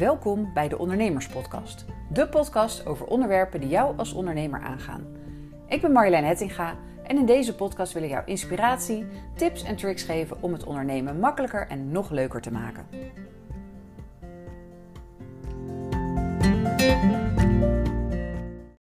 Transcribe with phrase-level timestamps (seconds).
[0.00, 1.84] Welkom bij de Ondernemerspodcast.
[2.12, 5.16] De podcast over onderwerpen die jou als ondernemer aangaan.
[5.68, 10.02] Ik ben Marjolein Hettinga en in deze podcast wil ik jou inspiratie, tips en tricks
[10.02, 12.86] geven om het ondernemen makkelijker en nog leuker te maken.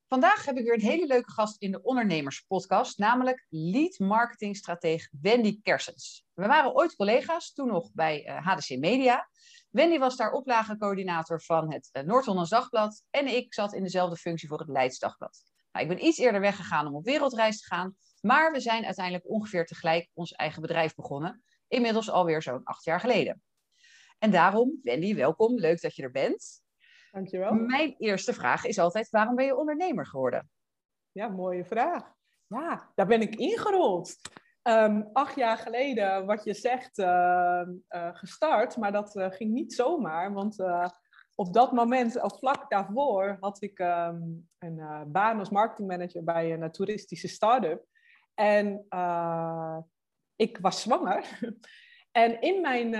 [0.08, 5.60] Vandaag heb ik weer een hele leuke gast in de Ondernemerspodcast, namelijk lead marketingstratege Wendy
[5.62, 6.26] Kersens.
[6.34, 9.28] We waren ooit collega's, toen nog bij HDC eh, Media.
[9.70, 14.48] Wendy was daar oplagencoördinator van het uh, Noord-Hollands Dagblad en ik zat in dezelfde functie
[14.48, 15.42] voor het Leids Dagblad.
[15.72, 19.28] Nou, ik ben iets eerder weggegaan om op wereldreis te gaan, maar we zijn uiteindelijk
[19.28, 23.42] ongeveer tegelijk ons eigen bedrijf begonnen, inmiddels alweer zo'n acht jaar geleden.
[24.18, 26.62] En daarom, Wendy, welkom, leuk dat je er bent.
[27.12, 27.52] Dankjewel.
[27.52, 30.50] Mijn eerste vraag is altijd, waarom ben je ondernemer geworden?
[31.12, 32.12] Ja, mooie vraag.
[32.46, 34.16] Ja, daar ben ik ingerold.
[34.68, 38.76] Um, acht jaar geleden, wat je zegt, uh, uh, gestart.
[38.76, 40.32] Maar dat uh, ging niet zomaar.
[40.32, 40.56] Want
[41.34, 46.70] op dat moment, of vlak daarvoor, had ik um, een baan als marketingmanager bij een
[46.70, 47.84] toeristische start-up.
[48.34, 48.86] En
[50.36, 51.24] ik was zwanger.
[52.12, 52.90] En in mijn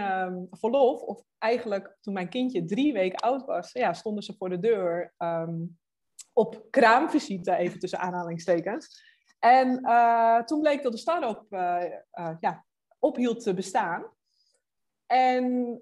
[0.51, 4.59] verlof, of eigenlijk toen mijn kindje drie weken oud was, ja, stonden ze voor de
[4.59, 5.79] deur um,
[6.33, 9.08] op kraamvisite, even tussen aanhalingstekens.
[9.39, 12.65] En uh, toen bleek dat de start-up uh, ja,
[12.99, 14.05] ophield te bestaan.
[15.07, 15.81] En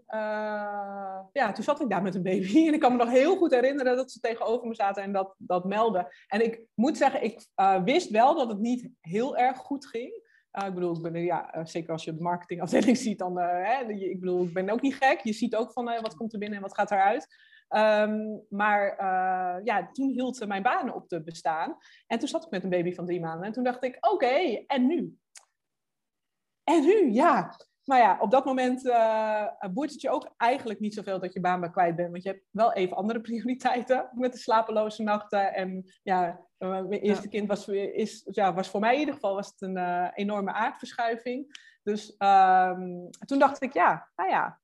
[1.32, 2.58] ja, toen zat ik daar met een baby.
[2.66, 5.34] En ik kan me nog heel goed herinneren dat ze tegenover me zaten en dat,
[5.38, 6.08] dat melden.
[6.26, 7.48] En ik moet zeggen, ik
[7.84, 10.24] wist wel dat het niet heel erg goed ging.
[10.66, 14.44] Ik bedoel, ik ben, ja, zeker als je de marketingafdeling ziet, dan, hè, ik bedoel,
[14.44, 15.20] ik ben ook niet gek.
[15.20, 17.26] Je ziet ook van wat komt er binnen en wat gaat eruit.
[17.68, 18.96] Um, maar
[19.64, 21.76] ja, toen hield mijn baan op te bestaan.
[22.06, 23.46] En toen zat ik met een baby van drie maanden.
[23.46, 25.18] En toen dacht ik, oké, en nu?
[26.64, 27.56] En nu, ja.
[27.84, 31.40] Maar ja, op dat moment uh, boeit het je ook eigenlijk niet zoveel dat je
[31.40, 32.10] baan maar kwijt bent.
[32.10, 35.54] Want je hebt wel even andere prioriteiten met de slapeloze nachten.
[35.54, 39.34] En ja, uh, mijn eerste kind was, is, ja, was voor mij in ieder geval
[39.34, 41.46] was het een uh, enorme aardverschuiving.
[41.82, 44.60] Dus um, toen dacht ik, ja, nou ja,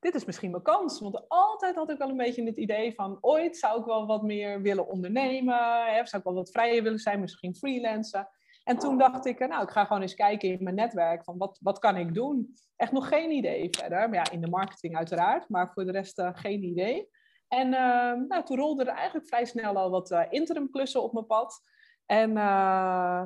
[0.00, 1.00] dit is misschien mijn kans.
[1.00, 4.22] Want altijd had ik wel een beetje het idee van, ooit zou ik wel wat
[4.22, 5.84] meer willen ondernemen.
[5.86, 8.28] Hè, zou ik wel wat vrijer willen zijn, misschien freelancen.
[8.64, 11.58] En toen dacht ik, nou, ik ga gewoon eens kijken in mijn netwerk van wat,
[11.62, 12.54] wat kan ik doen.
[12.76, 14.08] Echt nog geen idee verder.
[14.08, 17.08] Maar ja, in de marketing uiteraard, maar voor de rest uh, geen idee.
[17.48, 21.26] En uh, nou, toen rolden er eigenlijk vrij snel al wat uh, interimklussen op mijn
[21.26, 21.62] pad.
[22.06, 22.28] En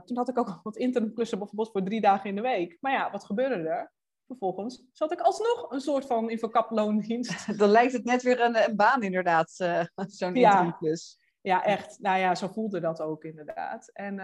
[0.05, 2.77] toen had ik ook wat interimklussen bijvoorbeeld voor drie dagen in de week.
[2.81, 3.93] Maar ja, wat gebeurde er?
[4.27, 7.59] Vervolgens zat ik alsnog een soort van infocaploondienst.
[7.59, 9.51] Dan lijkt het net weer een, een baan inderdaad,
[9.95, 11.19] zo'n interimklus.
[11.41, 11.57] Ja.
[11.57, 11.99] ja, echt.
[12.01, 13.91] Nou ja, zo voelde dat ook inderdaad.
[13.93, 14.21] En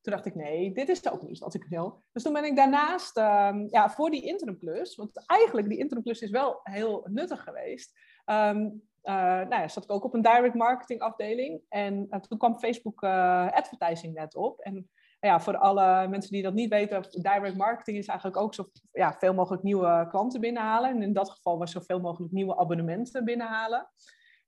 [0.00, 2.02] toen dacht ik, nee, dit is ook niet wat ik wil.
[2.12, 6.30] Dus toen ben ik daarnaast, um, ja, voor die interimklus, want eigenlijk die interimklus is
[6.30, 7.98] wel heel nuttig geweest.
[8.26, 11.62] Um, uh, nou ja, zat ik ook op een direct marketing afdeling.
[11.68, 14.60] En uh, toen kwam Facebook uh, advertising net op.
[14.60, 14.90] En
[15.20, 19.12] ja, voor alle mensen die dat niet weten, direct marketing is eigenlijk ook zo ja,
[19.12, 20.90] veel mogelijk nieuwe klanten binnenhalen.
[20.90, 23.88] En in dat geval was zoveel mogelijk nieuwe abonnementen binnenhalen.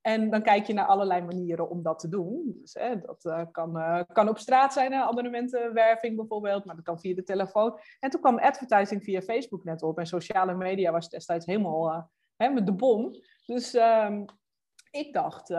[0.01, 2.55] En dan kijk je naar allerlei manieren om dat te doen.
[2.61, 6.99] Dus, hè, dat uh, kan, uh, kan op straat zijn, abonnementenwerving bijvoorbeeld, maar dat kan
[6.99, 7.79] via de telefoon.
[7.99, 12.01] En toen kwam advertising via Facebook net op en sociale media was destijds helemaal uh,
[12.35, 13.15] hè, met de bom.
[13.45, 14.25] Dus um,
[14.91, 15.49] ik dacht,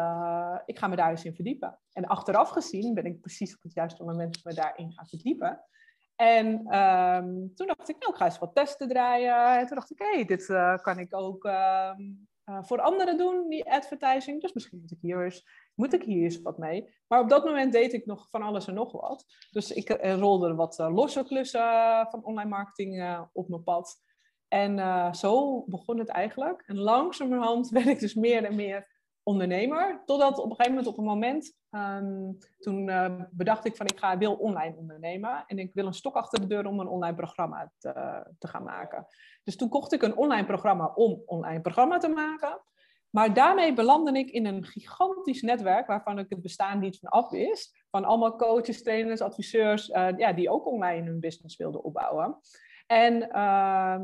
[0.67, 1.79] ik ga me daar eens in verdiepen.
[1.93, 5.65] En achteraf gezien ben ik precies op het juiste moment me daarin gaan verdiepen.
[6.17, 9.59] En um, toen dacht ik, nou, ik ga eens wat testen draaien.
[9.59, 10.47] En toen dacht ik, hé, hey, dit
[10.83, 14.41] kan ik ook um, uh, voor anderen doen, die advertising.
[14.41, 16.95] Dus misschien moet ik, hier eens, moet ik hier eens wat mee.
[17.07, 19.25] Maar op dat moment deed ik nog van alles en nog wat.
[19.51, 24.01] Dus ik rolde wat losse klussen van online marketing op mijn pad.
[24.49, 26.63] En zo begon het eigenlijk.
[26.67, 28.92] En langzamerhand werd ik dus meer en meer
[29.23, 30.03] ondernemer.
[30.05, 33.99] Totdat op een gegeven moment, op een moment, um, toen uh, bedacht ik van ik
[33.99, 35.45] ga, wil online ondernemen.
[35.47, 37.93] En ik wil een stok achter de deur om een online programma te,
[38.39, 39.07] te gaan maken.
[39.45, 42.61] Dus toen kocht ik een online programma om online programma te maken.
[43.11, 47.31] Maar daarmee belandde ik in een gigantisch netwerk waarvan ik het bestaan niet van af
[47.31, 47.85] wist.
[47.91, 52.39] Van allemaal coaches, trainers, adviseurs, uh, ja, die ook online hun business wilden opbouwen.
[52.93, 53.97] En uh,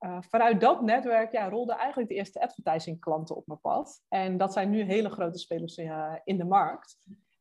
[0.00, 4.02] uh, vanuit dat netwerk ja, rolden eigenlijk de eerste advertising klanten op mijn pad.
[4.08, 6.98] En dat zijn nu hele grote spelers uh, in de markt.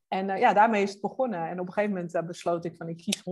[0.07, 1.49] En ja, daarmee is het begonnen.
[1.49, 3.23] En op een gegeven moment besloot ik van ik kies 100%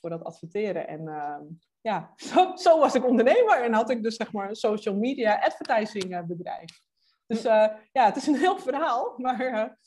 [0.00, 0.88] voor dat adverteren.
[0.88, 1.42] En ehm,
[1.80, 5.38] ja, zo, zo, was ik ondernemer en had ik dus zeg maar een social media
[5.38, 6.80] advertising bedrijf.
[7.26, 9.78] Dus ja, het is een heel verhaal, maar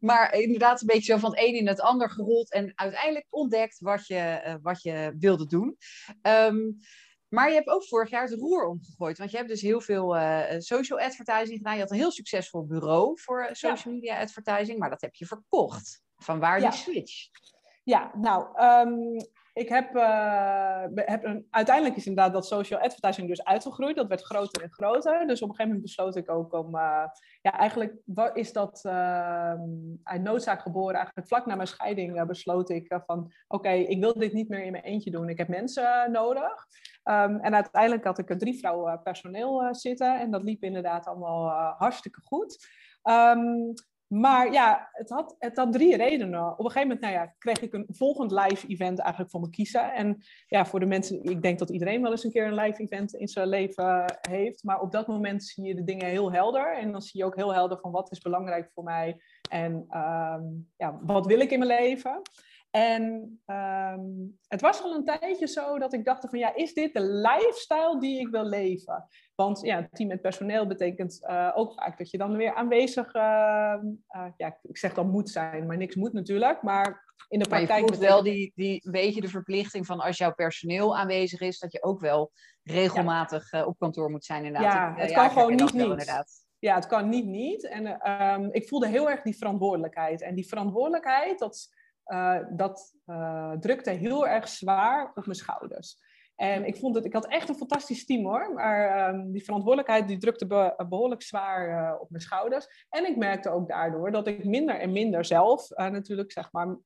[0.00, 3.80] maar inderdaad een beetje zo van het een in het ander gerold en uiteindelijk ontdekt
[3.80, 5.76] wat je, uh, wat je wilde doen.
[6.22, 6.78] Um,
[7.28, 9.18] Maar je hebt ook vorig jaar het roer omgegooid.
[9.18, 11.74] Want je hebt dus heel veel uh, social advertising gedaan.
[11.74, 14.78] Je had een heel succesvol bureau voor social media advertising.
[14.78, 16.02] Maar dat heb je verkocht.
[16.16, 17.28] Van waar die switch?
[17.84, 19.16] Ja, nou, um,
[19.60, 23.96] ik heb, uh, heb een, uiteindelijk is inderdaad dat social advertising dus uitgegroeid.
[23.96, 25.26] Dat werd groter en groter.
[25.26, 27.04] Dus op een gegeven moment besloot ik ook om, uh,
[27.42, 29.54] ja, eigenlijk wat is dat uh,
[30.02, 30.94] uit noodzaak geboren.
[30.94, 34.72] Eigenlijk vlak na mijn scheiding besloot ik van, oké, ik wil dit niet meer in
[34.72, 35.28] mijn eentje doen.
[35.28, 36.66] Ik heb mensen nodig.
[37.04, 40.20] Um, en uiteindelijk had ik er drie vrouwen personeel zitten.
[40.20, 42.68] En dat liep inderdaad allemaal hartstikke goed.
[43.02, 43.72] Um,
[44.10, 46.52] maar ja, het had, het had drie redenen.
[46.52, 49.50] Op een gegeven moment nou ja, kreeg ik een volgend live event eigenlijk voor me
[49.50, 49.92] kiezen.
[49.92, 52.82] En ja, voor de mensen, ik denk dat iedereen wel eens een keer een live
[52.82, 54.64] event in zijn leven heeft.
[54.64, 56.76] Maar op dat moment zie je de dingen heel helder.
[56.76, 59.20] En dan zie je ook heel helder van wat is belangrijk voor mij.
[59.50, 62.22] En um, ja, wat wil ik in mijn leven.
[62.70, 63.02] En
[63.46, 67.02] um, het was al een tijdje zo dat ik dacht van ja, is dit de
[67.02, 69.06] lifestyle die ik wil leven?
[69.34, 73.22] Want ja, team met personeel betekent uh, ook vaak dat je dan weer aanwezig, uh,
[74.16, 76.62] uh, ja, ik zeg dan moet zijn, maar niks moet natuurlijk.
[76.62, 77.68] Maar in de praktijk.
[77.68, 81.40] Maar je voelt wel die, die een beetje de verplichting van als jouw personeel aanwezig
[81.40, 82.32] is, dat je ook wel
[82.62, 83.64] regelmatig ja.
[83.64, 84.44] op kantoor moet zijn.
[84.44, 84.96] Inderdaad.
[84.96, 85.82] Ja, het kan gewoon niet niet.
[85.82, 86.48] Inderdaad.
[86.58, 87.68] Ja, het kan niet niet.
[87.68, 90.22] En um, ik voelde heel erg die verantwoordelijkheid.
[90.22, 91.68] En die verantwoordelijkheid, dat
[92.10, 96.08] uh, dat uh, drukte heel erg zwaar op mijn schouders.
[96.36, 100.08] En ik vond het, ik had echt een fantastisch team hoor, maar um, die verantwoordelijkheid
[100.08, 102.86] die drukte be behoorlijk zwaar uh, op mijn schouders.
[102.88, 106.76] En ik merkte ook daardoor dat ik minder en minder zelf natuurlijk zeg maar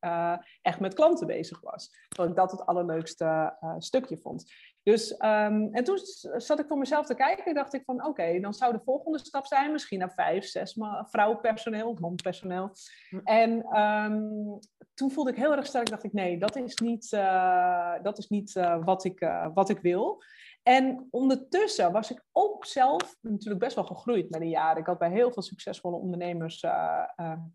[0.63, 2.07] echt met klanten bezig was.
[2.09, 4.53] Dat ik dat het allerleukste stukje vond.
[4.85, 5.99] Dus, um, en toen
[6.37, 8.83] zat ik voor mezelf te kijken en dacht ik van oké, okay, dan zou de
[8.85, 10.79] volgende stap zijn misschien naar vijf, zes
[11.11, 12.71] vrouwenpersoneel, manpersoneel.
[13.09, 13.19] Hm.
[13.19, 14.59] En um,
[14.95, 18.29] toen voelde ik heel erg sterk, dacht ik nee, dat is niet, uh, dat is
[18.29, 20.23] niet uh, wat, ik, uh, wat ik wil.
[20.63, 24.81] En ondertussen was ik ook zelf natuurlijk best wel gegroeid met de jaren.
[24.81, 26.61] Ik had bij heel veel succesvolle ondernemers,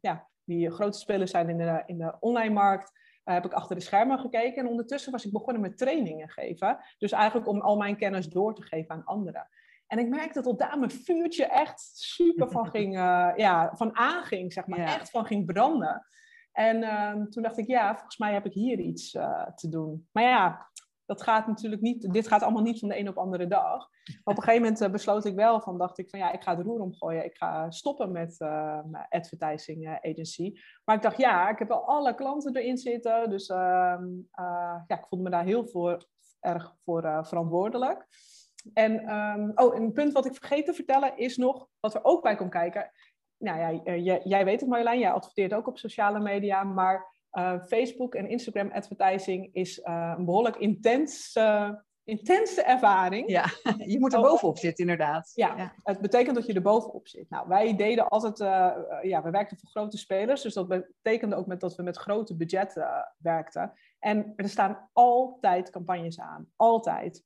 [0.01, 2.91] ja, die grote spelers zijn in de, in de online markt,
[3.23, 4.63] heb ik achter de schermen gekeken.
[4.63, 6.77] En ondertussen was ik begonnen met trainingen geven.
[6.97, 9.47] Dus eigenlijk om al mijn kennis door te geven aan anderen.
[9.87, 12.95] En ik merkte dat daar mijn vuurtje echt super van, ging,
[13.35, 14.79] ja, van aanging, zeg maar.
[14.79, 16.05] Echt van ging branden.
[16.51, 20.07] En uh, toen dacht ik, ja, volgens mij heb ik hier iets uh, te doen.
[20.11, 20.69] Maar ja,
[21.05, 23.83] dat gaat natuurlijk niet, dit gaat allemaal niet van de een op de andere dag.
[24.23, 26.55] op een gegeven moment uh, besloot ik wel van, dacht ik van ja, ik ga
[26.55, 27.25] de roer omgooien.
[27.25, 30.53] Ik ga stoppen met uh, mijn advertising agency.
[30.85, 33.29] Maar ik dacht, ja, ik heb al alle klanten erin zitten.
[33.29, 33.57] Dus uh,
[34.31, 36.05] ja, ik voelde me daar heel voor,
[36.39, 38.07] erg voor verantwoordelijk.
[38.73, 42.23] En um, oh, een punt wat ik vergeet te vertellen is nog, wat er ook
[42.23, 42.91] bij komt kijken.
[43.39, 47.63] Nou ja, jij, jij weet het Marjolein, jij adverteert ook op sociale media, maar uh,
[47.63, 51.71] Facebook en Instagram advertising is uh, een behoorlijk intens, uh,
[52.03, 53.29] intense ervaring.
[53.29, 53.45] Ja,
[53.85, 55.31] je moet er bovenop zitten inderdaad.
[55.35, 57.29] Ja, ja, het betekent dat je er bovenop zit.
[57.29, 58.37] Nou, wij deden altijd,
[59.01, 62.35] ja, we werkten voor grote spelers, dus dat betekende ook met dat we met grote
[62.35, 63.73] budgetten werkten.
[63.99, 67.23] En er staan altijd campagnes aan, altijd.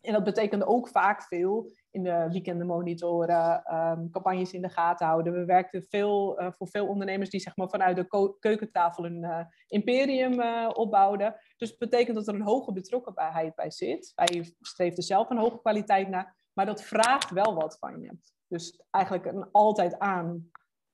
[0.00, 5.06] En dat betekende ook vaak veel in de weekenden monitoren, um, campagnes in de gaten
[5.06, 5.32] houden.
[5.32, 9.40] We werkten veel, uh, voor veel ondernemers die zeg maar, vanuit de keukentafel een uh,
[9.66, 11.34] imperium uh, opbouwden.
[11.56, 14.12] Dus het betekent dat er een hoge betrokkenheid bij zit.
[14.14, 18.18] Wij streefden zelf een hoge kwaliteit naar, maar dat vraagt wel wat van je.
[18.48, 20.50] Dus eigenlijk een altijd aan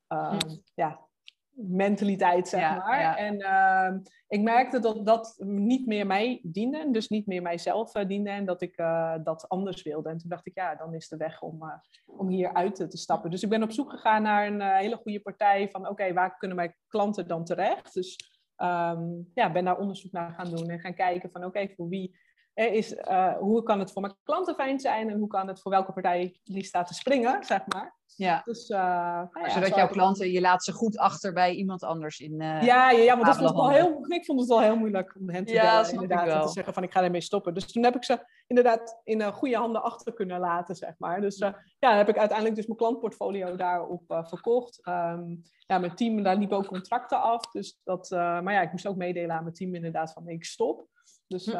[0.06, 0.38] hm.
[0.75, 1.09] ja,
[1.54, 3.16] mentaliteit, zeg maar.
[3.16, 8.06] En uh, ik merkte dat dat niet meer mij diende, dus niet meer mijzelf uh,
[8.06, 10.09] diende en dat ik uh, dat anders wilde.
[10.09, 11.73] En toen dacht ik, ja, dan is de weg om, uh,
[12.06, 13.30] om hier uit te stappen.
[13.30, 16.56] Dus ik ben op zoek gegaan naar een hele goede partij van, oké, waar kunnen
[16.56, 17.94] mijn klanten dan terecht?
[17.94, 18.16] Dus
[18.56, 22.16] um, ja, ben daar onderzoek naar gaan doen en gaan kijken van, oké, voor wie
[22.54, 22.94] is,
[23.38, 26.40] hoe kan het voor mijn klanten fijn zijn en hoe kan het voor welke partij
[26.44, 28.00] die staat te springen, zeg maar.
[28.16, 28.42] Ja.
[28.44, 32.18] Dus, uh, nou ja, Zodat jouw klanten, je laat ze goed achter bij iemand anders
[32.18, 34.61] in uh, ja, ja, ja, maar dat vond ik, wel heel, ik vond het wel
[34.61, 37.54] heel moeilijk om hen te, ja, bellen, inderdaad, te zeggen van ik ga ermee stoppen.
[37.54, 41.21] Dus toen heb ik ze inderdaad in goede handen achter kunnen laten, zeg maar.
[41.21, 44.87] Dus ja, dan heb ik uiteindelijk dus mijn klantportfolio daarop verkocht.
[44.88, 47.50] Um, ja, mijn team, daar liepen ook contracten af.
[47.50, 50.87] Dus dat, maar ja, ik moest ook meedelen aan mijn team inderdaad van ik stop.
[51.32, 51.54] Dus uh,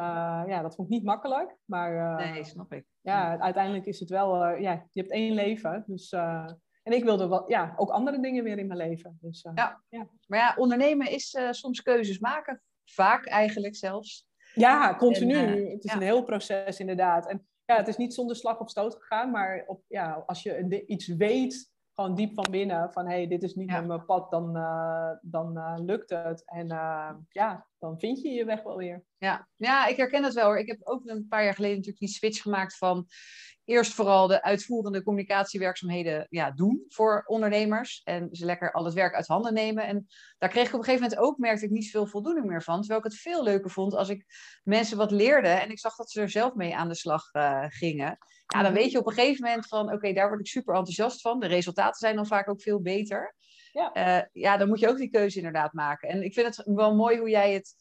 [0.47, 1.57] ja, dat vond ik niet makkelijk.
[1.65, 2.85] Maar uh, nee, snap ik.
[3.01, 5.85] Ja, uiteindelijk is het wel, uh, ja, je hebt één leven.
[5.87, 6.13] Dus,
[6.83, 9.19] en ik wilde wel, ja, ook andere dingen weer in mijn leven.
[9.21, 9.83] Dus, ja.
[9.89, 10.09] ja.
[10.27, 12.63] Maar ja, ondernemen is soms keuzes maken.
[12.85, 14.27] Vaak eigenlijk zelfs.
[14.55, 15.71] Ja, continu.
[15.71, 15.97] het is ja.
[15.97, 17.29] een heel proces inderdaad.
[17.29, 19.31] En ja, het is niet zonder slag of stoot gegaan.
[19.31, 23.55] Maar op, ja, als je iets weet gewoon diep van binnen van hey, dit is
[23.55, 23.81] niet ja.
[23.81, 26.43] mijn pad, dan, uh, dan uh, lukt het.
[26.45, 29.05] En uh, ja, dan vind je je weg wel weer.
[29.19, 29.49] Ja.
[29.57, 30.59] ja, ik herken dat wel hoor.
[30.59, 33.07] Ik heb ook een paar jaar geleden natuurlijk die switch gemaakt van
[33.65, 38.01] eerst vooral de uitvoerende communicatiewerkzaamheden ja, doen voor ondernemers.
[38.05, 39.87] En ze lekker al het werk uit handen nemen.
[39.87, 40.07] En
[40.39, 42.79] daar kreeg ik op een gegeven moment ook, merkte ik niet zoveel voldoening meer van.
[42.79, 44.25] Terwijl ik het veel leuker vond als ik
[44.63, 47.23] mensen wat leerde en ik zag dat ze er zelf mee aan de slag
[47.69, 48.19] gingen.
[48.53, 51.21] Ja, dan weet je op een gegeven moment van, oké, daar word ik super enthousiast
[51.21, 51.41] van.
[51.41, 53.35] De resultaten zijn dan vaak ook veel beter.
[53.73, 54.19] Ja.
[54.19, 56.09] Uh, ja, dan moet je ook die keuze inderdaad maken.
[56.09, 57.75] En ik vind het wel mooi hoe jij het,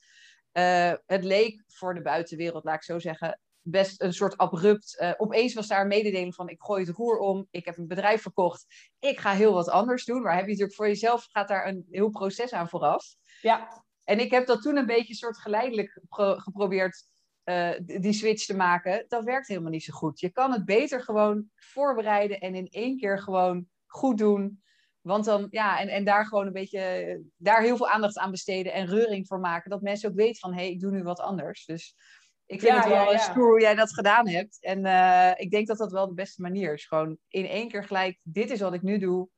[0.53, 4.97] uh, het leek voor de buitenwereld, laat ik zo zeggen, best een soort abrupt.
[5.01, 7.87] Uh, opeens was daar een mededeling van: ik gooi het roer om, ik heb een
[7.87, 8.65] bedrijf verkocht,
[8.99, 10.21] ik ga heel wat anders doen.
[10.21, 13.05] Maar heb je natuurlijk voor jezelf gaat daar een heel proces aan vooraf.
[13.41, 13.83] Ja.
[14.03, 17.07] En ik heb dat toen een beetje soort geleidelijk geprobeerd
[17.51, 19.05] uh, die switch te maken.
[19.07, 20.19] Dat werkt helemaal niet zo goed.
[20.19, 24.61] Je kan het beter gewoon voorbereiden en in één keer gewoon goed doen.
[25.01, 28.73] Want dan, ja, en, en daar gewoon een beetje, daar heel veel aandacht aan besteden
[28.73, 29.69] en reuring voor maken.
[29.69, 31.65] Dat mensen ook weten van, hé, hey, ik doe nu wat anders.
[31.65, 31.95] Dus
[32.45, 33.17] ik vind ja, het wel ja, ja.
[33.17, 34.57] stoer hoe jij dat gedaan hebt.
[34.61, 36.85] En uh, ik denk dat dat wel de beste manier is.
[36.85, 39.29] Gewoon in één keer gelijk, dit is wat ik nu doe.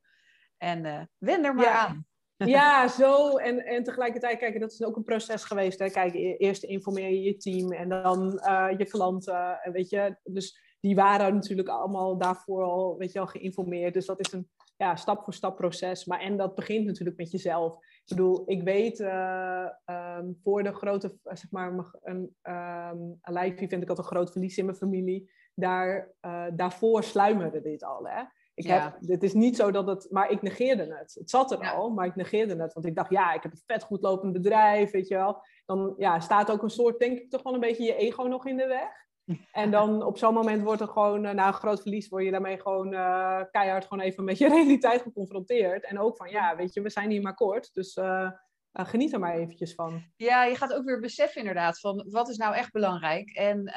[0.58, 2.06] En uh, wend er maar aan.
[2.38, 3.38] Ja, zo.
[3.38, 5.80] En, en tegelijkertijd, kijk, dat is ook een proces geweest.
[5.80, 5.90] Hè.
[5.90, 9.62] Kijk, eerst informeer je je team en dan uh, je klanten.
[9.62, 13.94] En weet je, dus die waren natuurlijk allemaal daarvoor al, weet je, al geïnformeerd.
[13.94, 16.06] Dus dat is een ja, stap voor stap proces.
[16.06, 17.76] Maar en dat begint natuurlijk met jezelf.
[17.76, 23.72] Ik bedoel, ik weet uh, um, voor de grote, zeg maar, een, um, een vind
[23.72, 25.32] ik altijd een groot verlies in mijn familie.
[25.56, 28.08] Daar, uh, daarvoor sluimerde dit al.
[28.08, 28.24] Hè?
[28.56, 28.82] Ik ja.
[28.82, 31.14] heb, het is niet zo dat het, maar ik negeerde het.
[31.14, 31.72] Het zat er ja.
[31.72, 32.74] al, maar ik negeerde het.
[32.74, 35.44] Want ik dacht, ja, ik heb een vet goed lopend bedrijf, weet je wel.
[35.66, 38.46] Dan ja, staat ook een soort, denk ik, toch wel een beetje je ego nog
[38.48, 39.02] in de weg.
[39.52, 42.32] En dan op zo'n moment wordt er gewoon, uh, na een groot verlies, word je
[42.32, 45.84] daarmee gewoon uh, keihard gewoon even met je realiteit geconfronteerd.
[45.84, 48.32] En ook van, ja, weet je, we zijn hier maar kort, dus uh,
[48.72, 50.04] geniet er maar eventjes van.
[50.16, 53.30] Ja, je gaat ook weer beseffen inderdaad van, wat is nou echt belangrijk?
[53.30, 53.70] En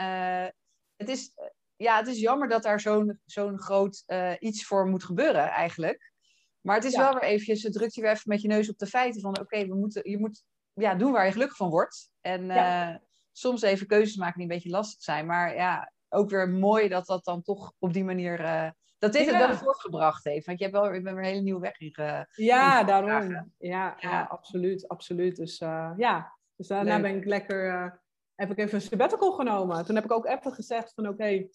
[0.97, 1.33] het, is,
[1.77, 4.05] ja, het is jammer dat daar zo'n zo'n groot
[4.39, 6.13] iets voor moet gebeuren eigenlijk.
[6.61, 6.99] Maar het is ja.
[6.99, 9.41] wel weer eventjes, het drukt je weer even met je neus op de feiten van,
[9.41, 12.11] oké, we moeten, je moet ja, doen waar je gelukkig van wordt.
[12.21, 13.01] En ja
[13.37, 15.27] soms even keuzes maken die een beetje lastig zijn.
[15.27, 18.41] Maar ja, ook weer mooi dat dat dan toch op die manier.
[18.41, 19.37] Uh, dat dit ja.
[19.37, 20.47] het wel voortgebracht heeft.
[20.47, 23.53] Want je hebt wel je bent weer een hele nieuwe weg in Ja, daarom.
[23.59, 23.97] Ja,
[24.29, 24.89] absoluut.
[24.89, 25.37] absoluut.
[25.37, 25.59] Dus
[25.97, 27.03] ja, dus daarna Leuk.
[27.03, 28.01] ben ik lekker.
[28.35, 29.85] Heb ik even een sabbatical genomen.
[29.85, 31.51] Toen heb ik ook even gezegd van oké, okay,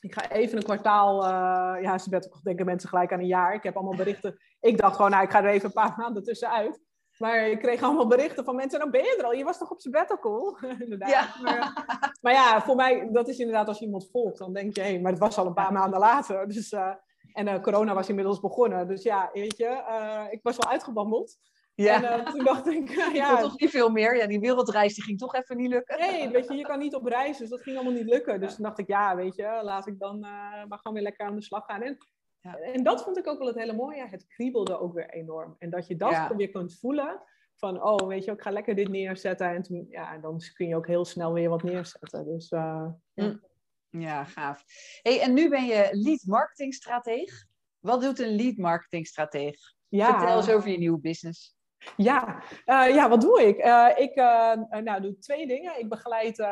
[0.00, 3.54] ik ga even een kwartaal, uh, ja, sabbatical denken mensen gelijk aan een jaar.
[3.54, 4.38] Ik heb allemaal berichten.
[4.60, 6.80] Ik dacht gewoon, nou, ik ga er even een paar maanden tussenuit.
[7.18, 9.32] Maar ik kreeg allemaal berichten van mensen, nou ben je er al?
[9.32, 10.58] Je was toch op sabbatical?
[10.84, 11.10] inderdaad.
[11.10, 11.34] Ja.
[11.42, 11.84] Maar,
[12.20, 14.88] maar, ja, voor mij, dat is inderdaad als je iemand volgt, dan denk je, hé,
[14.88, 16.48] hey, maar het was al een paar maanden later.
[16.48, 16.94] Dus, uh,
[17.32, 18.88] en uh, corona was inmiddels begonnen.
[18.88, 21.36] Dus ja, weet je, ik was wel uitgebabbeld.
[21.84, 22.18] Ja.
[22.18, 23.32] En toen dacht ik, ja.
[23.32, 24.16] Ik toch niet veel meer.
[24.16, 25.98] Ja, die wereldreis die ging toch even niet lukken.
[25.98, 28.40] Nee, weet je, je kan niet op reis, dus dat ging allemaal niet lukken.
[28.40, 31.34] Dus toen dacht ik, ja, weet je, laat ik dan maar gewoon weer lekker aan
[31.34, 31.82] de slag gaan.
[31.82, 31.98] En
[32.40, 32.58] ja.
[32.58, 34.06] En dat vond ik ook wel het hele mooie.
[34.08, 35.56] Het kriebelde ook weer enorm.
[35.58, 36.36] En dat je dat ja.
[36.36, 37.22] weer kunt voelen.
[37.56, 39.54] Van, oh, weet je, ik ga lekker dit neerzetten.
[39.54, 42.24] En toen, ja, dan kun je ook heel snel weer wat neerzetten.
[42.24, 43.40] Dus, uh, ja.
[43.88, 44.64] ja, gaaf.
[45.02, 47.46] Hey, en nu ben je lead marketingstrateeg.
[47.78, 49.56] Wat doet een lead marketingstrateeg?
[49.88, 50.18] Ja.
[50.18, 51.57] Vertel eens over je nieuwe business.
[51.96, 53.64] Ja, uh, ja, wat doe ik?
[53.64, 55.78] Uh, ik uh, nou, doe twee dingen.
[55.78, 56.46] Ik begeleid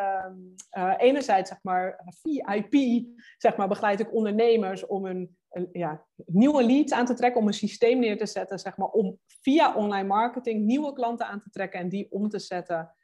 [0.96, 3.04] enerzijds, zeg maar, VIP,
[3.38, 7.46] zeg maar, begeleid ik ondernemers om een, een ja, nieuwe leads aan te trekken, om
[7.46, 11.50] een systeem neer te zetten, zeg maar, om via online marketing nieuwe klanten aan te
[11.50, 12.94] trekken en die om te zetten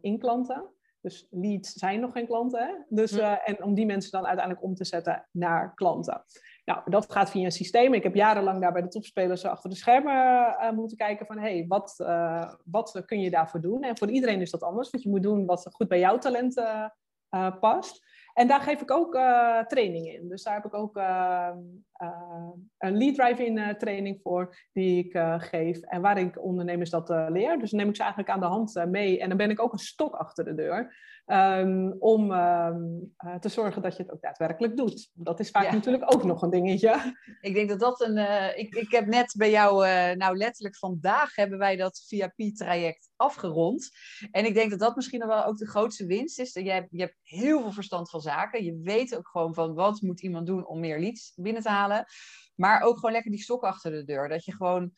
[0.00, 0.70] in klanten.
[1.00, 2.66] Dus leads zijn nog geen klanten.
[2.66, 2.72] Hè?
[2.88, 3.12] Dus,
[3.44, 6.24] en om die mensen dan uiteindelijk om te zetten naar klanten.
[6.66, 7.94] Nou, dat gaat via een systeem.
[7.94, 11.56] Ik heb jarenlang daar bij de topspelers achter de schermen uh, moeten kijken van, hé,
[11.56, 13.82] hey, wat, uh, wat kun je daarvoor doen?
[13.82, 16.58] En voor iedereen is dat anders, want je moet doen wat goed bij jouw talent
[16.58, 18.04] uh, past.
[18.32, 19.12] En daar geef ik ook
[19.66, 20.28] training in.
[20.28, 20.96] Dus daar heb ik ook
[22.78, 25.80] een lead drive-in training voor die ik geef.
[25.80, 27.58] En waar ik ondernemers dat leer.
[27.58, 29.20] Dus dan neem ik ze eigenlijk aan de hand mee.
[29.20, 30.96] En dan ben ik ook een stok achter de deur.
[31.26, 35.10] Um, om um, uh, te zorgen dat je het ook daadwerkelijk doet.
[35.14, 35.72] Dat is vaak ja.
[35.72, 37.16] natuurlijk ook nog een dingetje.
[37.40, 38.16] Ik denk dat dat een.
[38.16, 43.10] Uh, ik, ik heb net bij jou, uh, nou letterlijk vandaag hebben wij dat VIP-traject
[43.16, 43.90] afgerond.
[44.30, 46.52] En ik denk dat dat misschien wel ook de grootste winst is.
[46.52, 48.64] Je hebt, je hebt heel veel verstand van zaken.
[48.64, 52.04] Je weet ook gewoon van wat moet iemand doen om meer leads binnen te halen.
[52.54, 54.28] Maar ook gewoon lekker die stok achter de deur.
[54.28, 54.92] Dat je gewoon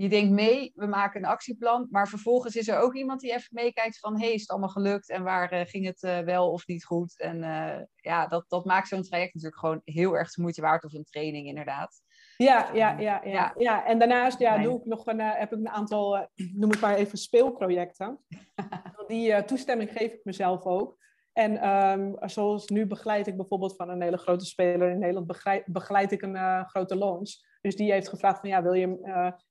[0.00, 3.48] je denkt mee, we maken een actieplan, maar vervolgens is er ook iemand die even
[3.50, 6.66] meekijkt van, hey, is het allemaal gelukt en waar uh, ging het uh, wel of
[6.66, 7.20] niet goed?
[7.20, 10.84] En uh, ja, dat, dat maakt zo'n traject natuurlijk gewoon heel erg de moeite waard
[10.84, 12.00] of een training inderdaad.
[12.36, 13.86] Ja, ja, ja, ja, ja.
[13.86, 17.18] En daarnaast ja, doe ik nog een, heb ik een aantal, noem ik maar even,
[17.18, 18.18] speelprojecten.
[19.06, 20.96] Die toestemming geef ik mezelf ook.
[21.32, 25.66] En um, zoals nu begeleid ik bijvoorbeeld van een hele grote speler in Nederland, begeleid,
[25.66, 27.47] begeleid ik een grote launch.
[27.60, 28.86] Dus die heeft gevraagd van ja, wil je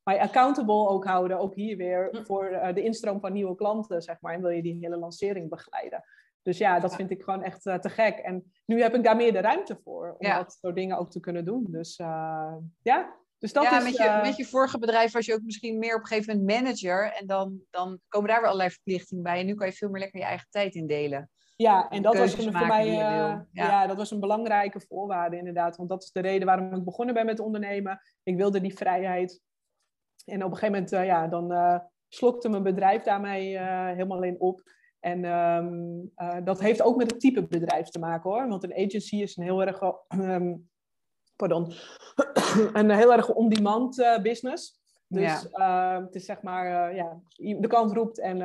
[0.03, 2.23] mij accountable ook houden, ook hier weer, hm.
[2.23, 4.33] voor de instroom van nieuwe klanten, zeg maar.
[4.33, 6.03] En wil je die hele lancering begeleiden.
[6.41, 8.17] Dus ja, dat vind ik gewoon echt uh, te gek.
[8.17, 11.19] En nu heb ik daar meer de ruimte voor om dat soort dingen ook te
[11.19, 11.65] kunnen doen.
[11.69, 11.95] Dus
[12.81, 13.83] ja, dus dat ja, is...
[13.83, 16.37] Met je, uh, met je vorige bedrijf was je ook misschien meer op een gegeven
[16.37, 17.13] moment manager.
[17.13, 19.39] En dan, dan komen daar weer allerlei verplichtingen bij.
[19.39, 21.29] En nu kan je veel meer lekker je eigen tijd indelen.
[21.57, 23.47] Ja, en dat was voor mij ja.
[23.51, 23.87] ja.
[23.87, 25.77] dat was een belangrijke voorwaarde inderdaad.
[25.77, 28.01] Want dat is de reden waarom ik begonnen ben met ondernemen.
[28.23, 29.41] Ik wilde die vrijheid.
[30.25, 34.61] En op een gegeven moment, ja, dan slokte mijn bedrijf daarmee helemaal in op.
[34.99, 38.47] En um, uh, dat heeft ook met het type bedrijf te maken hoor.
[38.47, 40.69] Want een agency is een heel erg, um,
[41.35, 41.73] pardon,
[42.73, 44.79] een heel erg on-demand business.
[45.07, 46.01] Dus ja.
[46.03, 48.37] het is zeg maar, ja, de klant roept en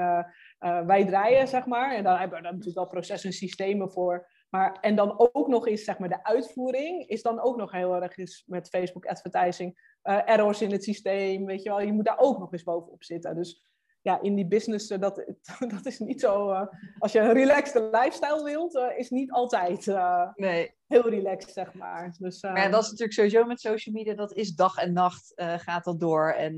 [0.62, 1.94] wij draaien, zeg maar.
[1.94, 4.28] En dan hebben we daar natuurlijk wel processen en systemen voor.
[4.50, 8.02] Maar, en dan ook nog eens, zeg maar, de uitvoering is dan ook nog heel
[8.02, 9.96] erg eens met Facebook advertising.
[10.02, 11.80] errors in het systeem, weet je wel.
[11.80, 13.34] Je moet daar ook nog eens bovenop zitten.
[13.34, 13.66] Dus
[14.02, 15.24] ja, in die business, uh, dat,
[15.74, 16.52] dat is niet zo.
[16.98, 19.86] Als je een relaxed lifestyle wilt, is niet altijd
[20.34, 20.74] nee.
[20.86, 22.14] heel relaxed, zeg maar.
[22.18, 25.32] Dus, maar ja, dat is natuurlijk sowieso met social media, dat is dag en nacht
[25.36, 26.30] gaat dat door.
[26.30, 26.56] En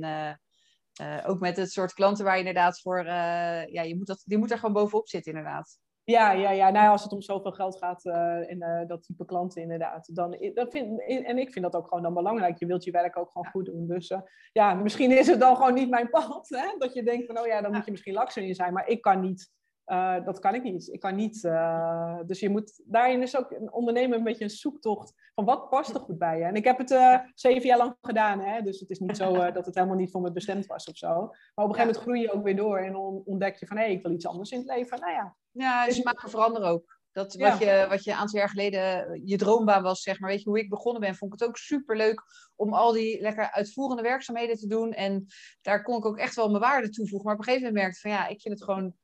[1.26, 4.50] ook met het soort klanten waar je inderdaad voor, ja, je moet dat, die moet
[4.50, 5.78] er gewoon bovenop zitten, inderdaad.
[6.04, 6.70] Ja, ja, ja.
[6.70, 10.14] Nou, als het om zoveel geld gaat uh, in uh, dat type klanten inderdaad.
[10.14, 12.58] Dan, dat vind, en ik vind dat ook gewoon dan belangrijk.
[12.58, 13.86] Je wilt je werk ook gewoon goed doen.
[13.86, 14.12] Dus
[14.52, 16.48] ja, misschien is het dan gewoon niet mijn pad.
[16.48, 16.74] Hè?
[16.78, 18.72] Dat je denkt van, oh ja, dan moet je misschien lakser in zijn.
[18.72, 19.52] Maar ik kan niet.
[20.24, 20.88] Dat kan ik niet.
[20.88, 21.42] Ik kan niet.
[22.26, 25.94] dus je moet, daarin is ook een ondernemen een beetje een zoektocht van wat past
[25.94, 26.44] er goed bij je.
[26.44, 28.40] En ik heb het zeven jaar lang gedaan.
[28.40, 28.62] Hè?
[28.62, 31.08] Dus het is niet zo dat het helemaal niet voor me bestemd was of zo.
[31.08, 33.82] Maar op een gegeven moment groei je ook weer door en ontdek je van, hé,
[33.82, 35.00] hey, ik wil iets anders in het leven.
[35.00, 37.02] Nou ja, ja, dus maken veranderen ook.
[37.14, 40.30] Dat wat, je, wat je een aantal jaar geleden je droombaan was, zeg maar.
[40.30, 42.22] Weet je, hoe ik begonnen ben, vond ik het ook super leuk
[42.56, 44.92] om al die lekker uitvoerende werkzaamheden te doen.
[44.92, 45.26] En
[45.62, 47.26] daar kon ik ook echt wel mijn waarde toevoegen.
[47.26, 48.94] Maar op een gegeven moment merkte ik van ja, ik vind het gewoon.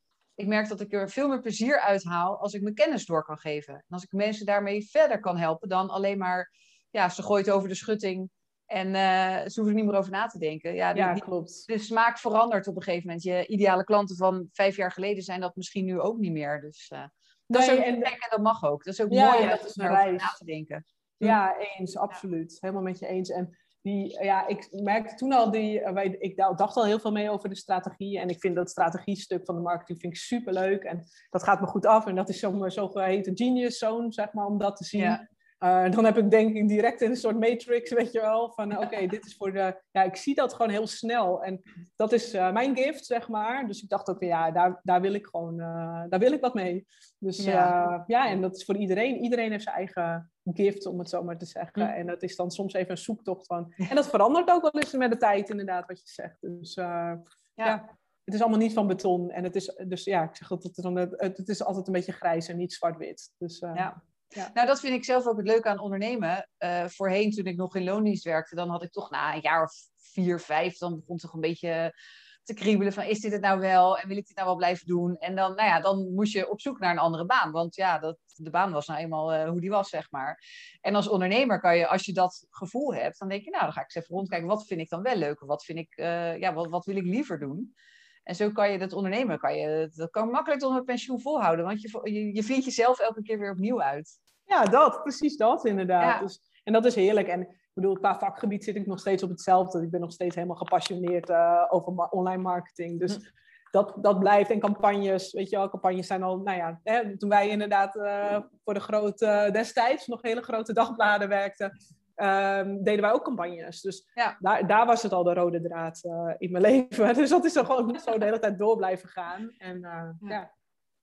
[0.40, 3.24] Ik merk dat ik er veel meer plezier uit haal als ik mijn kennis door
[3.24, 3.74] kan geven.
[3.74, 6.52] En als ik mensen daarmee verder kan helpen dan alleen maar,
[6.90, 8.30] ja, ze gooit over de schutting.
[8.66, 10.74] En uh, ze hoeven er niet meer over na te denken.
[10.74, 11.62] Ja, ja klopt.
[11.66, 13.24] De smaak verandert op een gegeven moment.
[13.24, 16.60] Je ideale klanten van vijf jaar geleden zijn dat misschien nu ook niet meer.
[16.60, 17.04] Dus uh,
[17.46, 18.84] dat is ook en, en dat mag ook.
[18.84, 20.84] Dat is ook mooi om over na te denken.
[21.16, 22.56] Ja, eens, absoluut.
[22.60, 23.30] Helemaal met je eens.
[23.30, 27.12] En die, ja, ik merkte toen al, die, eh, wij, ik dacht al heel veel
[27.12, 28.18] mee over de strategie.
[28.18, 30.82] En ik vind dat strategiestuk van de marketing vind ik super leuk.
[30.82, 32.06] En dat gaat me goed af.
[32.06, 35.28] En dat is zo'n zogeheten genius zone, zeg maar, om dat te zien.
[35.64, 38.78] Uh, dan heb ik denk ik direct in een soort matrix, weet je wel, van
[38.78, 39.82] oké, dit is voor de...
[39.90, 41.62] Ja, ik zie dat gewoon heel snel en
[41.96, 43.66] dat is uh, mijn gift, zeg maar.
[43.66, 46.54] Dus ik dacht ook, ja, daar, daar wil ik gewoon, uh, daar wil ik wat
[46.54, 46.86] mee.
[47.18, 48.04] Dus ja.
[48.06, 49.16] ja, en dat is voor iedereen.
[49.16, 51.94] Iedereen heeft zijn eigen gift, om het zo maar te zeggen.
[51.94, 53.74] En dat is dan soms even een zoektocht van...
[53.76, 56.36] En dat verandert ook wel eens met de tijd, inderdaad, wat je zegt.
[56.40, 57.22] Dus ja.
[57.54, 57.98] ja.
[58.24, 59.30] het is allemaal niet van beton.
[59.30, 60.76] En het is, dus ja, ik zeg dat het,
[61.16, 63.32] het, het is altijd een beetje grijs en niet zwart-wit.
[63.38, 64.02] Dus ja.
[64.34, 64.50] Ja.
[64.54, 66.48] Nou, dat vind ik zelf ook het leuke aan ondernemen.
[66.58, 69.62] Uh, voorheen, toen ik nog in loondienst werkte, dan had ik toch na een jaar
[69.62, 71.94] of vier, vijf, dan begon toch een beetje
[72.42, 74.86] te kriebelen van is dit het nou wel en wil ik dit nou wel blijven
[74.86, 75.16] doen?
[75.16, 77.98] En dan, nou ja, dan moest je op zoek naar een andere baan, want ja,
[77.98, 80.44] dat, de baan was nou eenmaal uh, hoe die was, zeg maar.
[80.80, 83.72] En als ondernemer kan je, als je dat gevoel hebt, dan denk je, nou, dan
[83.72, 85.40] ga ik eens even rondkijken, wat vind ik dan wel leuk?
[85.40, 87.74] Wat vind ik, uh, ja, wat, wat wil ik liever doen?
[88.22, 91.64] En zo kan je dat ondernemen, kan je, dat kan makkelijk tot een pensioen volhouden,
[91.64, 94.18] want je, je, je vindt jezelf elke keer weer opnieuw uit.
[94.44, 96.20] Ja, dat, precies dat inderdaad.
[96.20, 97.28] Dus, en dat is heerlijk.
[97.28, 99.82] En ik bedoel, qua vakgebied zit ik nog steeds op hetzelfde.
[99.82, 102.98] Ik ben nog steeds helemaal gepassioneerd uh, over online marketing.
[102.98, 103.22] Dus hm.
[103.70, 104.50] dat, dat blijft.
[104.50, 108.38] En campagnes, weet je wel, campagnes zijn al, nou ja, hè, toen wij inderdaad uh,
[108.64, 111.78] voor de grote, destijds nog hele grote dagbladen werkten,
[112.22, 113.80] um, deden wij ook campagnes.
[113.80, 114.36] Dus ja.
[114.40, 117.14] daar, daar was het al de rode draad uh, in mijn leven.
[117.14, 119.54] Dus dat is er gewoon zo de hele tijd door blijven gaan.
[119.58, 120.16] En ja.
[120.20, 120.58] ja.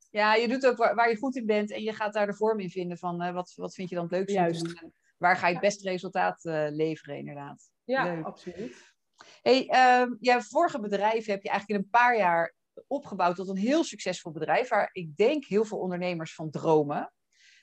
[0.09, 2.33] Ja, je doet ook waar, waar, je goed in bent en je gaat daar de
[2.33, 4.65] vorm in vinden van uh, wat, wat vind je dan het leukste Juist.
[4.65, 4.75] doen.
[4.75, 6.39] En waar ga je het beste resultaat
[6.71, 7.69] leveren, inderdaad.
[7.83, 8.25] Ja, Leuk.
[8.25, 8.95] absoluut.
[9.41, 12.55] Hey, uh, jouw vorige bedrijf heb je eigenlijk in een paar jaar
[12.87, 17.11] opgebouwd tot een heel succesvol bedrijf, waar ik denk heel veel ondernemers van dromen.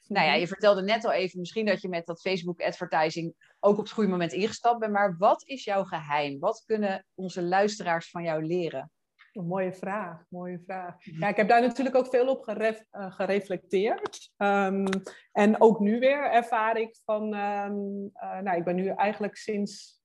[0.08, 0.40] Nou ja, mhm.
[0.40, 3.90] je vertelde net al even misschien dat je met dat Facebook advertising ook op het
[3.90, 4.92] goede moment ingestapt bent.
[4.92, 6.38] Maar wat is jouw geheim?
[6.38, 8.90] Wat kunnen onze luisteraars van jou leren?
[9.32, 11.06] Een mooie vraag, mooie vraag.
[11.06, 11.20] Mhm.
[11.20, 14.30] Ja, ik heb daar natuurlijk ook veel op geref, uh, gereflecteerd.
[14.36, 14.86] Um,
[15.32, 20.02] en ook nu weer ervaar ik van, um, uh, nou, ik ben nu eigenlijk sinds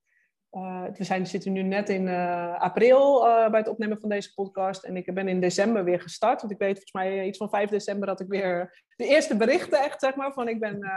[0.52, 4.34] uh, we zijn, zitten nu net in uh, april uh, bij het opnemen van deze
[4.34, 4.84] podcast.
[4.84, 6.40] En ik ben in december weer gestart.
[6.40, 9.82] Want ik weet volgens mij iets van 5 december dat ik weer de eerste berichten
[9.82, 10.88] echt, zeg maar, van ik ben,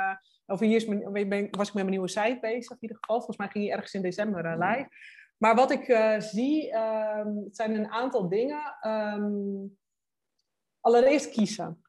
[0.46, 3.16] of hier is mijn, ben, was ik met mijn nieuwe site bezig in ieder geval.
[3.16, 4.90] Volgens mij ging hij ergens in december live.
[5.38, 5.86] Maar wat ik
[6.18, 8.78] zie, um, het zijn een aantal dingen.
[8.88, 9.78] Um,
[10.80, 11.84] allereerst kiezen.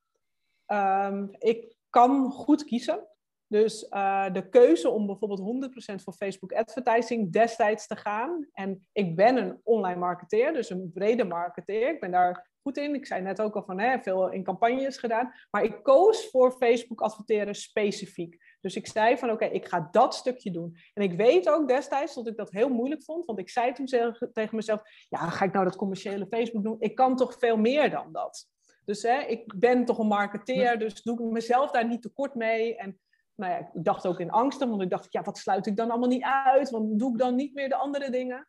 [0.67, 3.09] Um, ik kan goed kiezen.
[3.55, 8.49] Dus uh, de keuze om bijvoorbeeld 100% voor Facebook advertising destijds te gaan.
[8.53, 11.89] En ik ben een online marketeer, dus een brede marketeer.
[11.89, 12.95] Ik ben daar goed in.
[12.95, 15.33] Ik zei net ook al van hè, veel in campagnes gedaan.
[15.51, 18.57] Maar ik koos voor Facebook adverteren specifiek.
[18.61, 20.77] Dus ik zei van oké, ik ga dat stukje doen.
[20.95, 23.25] En ik weet ook destijds dat ik dat heel moeilijk vond.
[23.25, 23.87] Want ik zei toen
[24.33, 26.77] tegen mezelf, ja, ga ik nou dat commerciële Facebook doen?
[26.79, 28.53] Ik kan toch veel meer dan dat.
[28.85, 32.77] Dus hè, ik ben toch een marketeer, dus doe ik mezelf daar niet tekort mee.
[32.77, 32.99] En
[33.35, 35.91] nou ja, ik dacht ook in angsten, want ik dacht, ja, wat sluit ik dan
[35.91, 36.71] allemaal niet uit?
[36.71, 38.49] Want doe ik dan niet meer de andere dingen?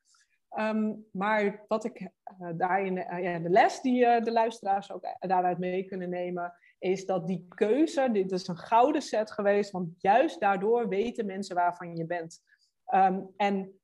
[0.50, 5.16] Ehm, maar wat ik uh, daarin, uh, ja, de les die uh, de luisteraars ook
[5.20, 9.90] daaruit mee kunnen nemen, is dat die keuze, dit is een gouden set geweest, want
[9.98, 12.42] juist daardoor weten mensen waarvan je bent.
[12.94, 13.80] Um, en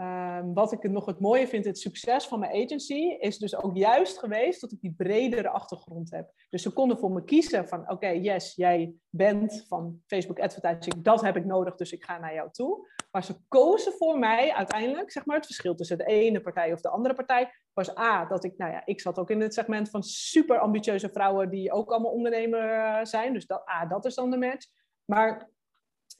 [0.00, 3.76] Um, wat ik nog het mooie vind, het succes van mijn agency, is dus ook
[3.76, 6.32] juist geweest dat ik die bredere achtergrond heb.
[6.50, 11.20] Dus ze konden voor me kiezen van, oké, yes, jij bent van Facebook Advertising, dat
[11.20, 12.88] heb ik nodig, dus ik ga naar jou toe.
[13.10, 16.80] Maar ze kozen voor mij uiteindelijk, zeg maar, het verschil tussen de ene partij of
[16.80, 19.90] de andere partij, was A, dat ik, nou ja, ik zat ook in het segment
[19.90, 23.32] van super ambitieuze vrouwen die ook allemaal ondernemer eh, zijn.
[23.32, 24.66] Dus dat, A, dat is dan de match.
[25.04, 25.50] Maar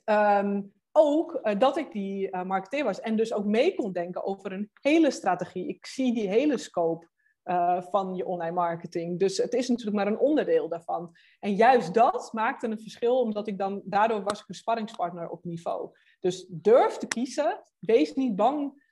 [0.04, 4.24] um, ook uh, dat ik die uh, marketeer was en dus ook mee kon denken
[4.24, 5.68] over een hele strategie.
[5.68, 7.08] Ik zie die hele scope
[7.44, 9.18] uh, van je online marketing.
[9.18, 11.16] Dus het is natuurlijk maar een onderdeel daarvan.
[11.40, 15.90] En juist dat maakte een verschil, omdat ik dan, daardoor was ik een op niveau.
[16.20, 18.82] Dus durf te kiezen, wees niet bang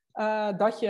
[0.56, 0.86] dat, je,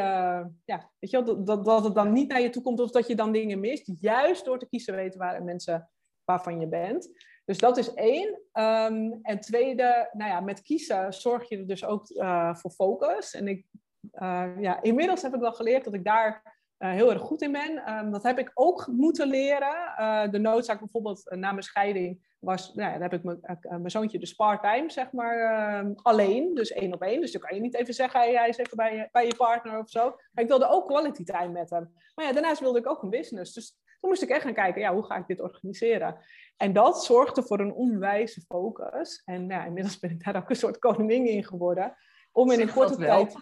[0.65, 3.07] ja, weet je wel, dat, dat het dan niet naar je toe komt of dat
[3.07, 3.91] je dan dingen mist.
[4.01, 5.91] Juist door te kiezen weten waar mensen
[6.25, 7.11] waarvan je bent.
[7.45, 8.29] Dus dat is één.
[8.53, 13.35] Um, en tweede, nou ja, met kiezen zorg je er dus ook uh, voor focus.
[13.35, 13.67] En ik,
[14.13, 17.53] uh, ja, inmiddels heb ik wel geleerd dat ik daar uh, heel erg goed in
[17.53, 17.99] ben.
[17.99, 20.31] Um, dat heb ik ook moeten leren.
[20.31, 24.35] de noodzaak bijvoorbeeld na mijn scheiding was, nou ja, dan heb ik mijn zoontje dus
[24.35, 26.55] part-time, zeg maar, ehm, alleen.
[26.55, 27.21] Dus één op één.
[27.21, 29.37] Dus dan kan je niet even zeggen, hij, hij is even bij je, bij je
[29.37, 30.05] partner of zo.
[30.33, 31.93] Maar ik wilde ook quality time met hem.
[32.15, 33.53] Maar ja, daarnaast wilde ik ook een business.
[33.53, 36.17] Dus toen moest ik echt gaan kijken, ja, hoe ga ik dit organiseren?
[36.57, 39.23] En dat zorgde voor een onwijze focus.
[39.25, 41.97] En ja, inmiddels ben ik daar ook een soort koningin in geworden.
[42.33, 43.35] Om in een korte tijd.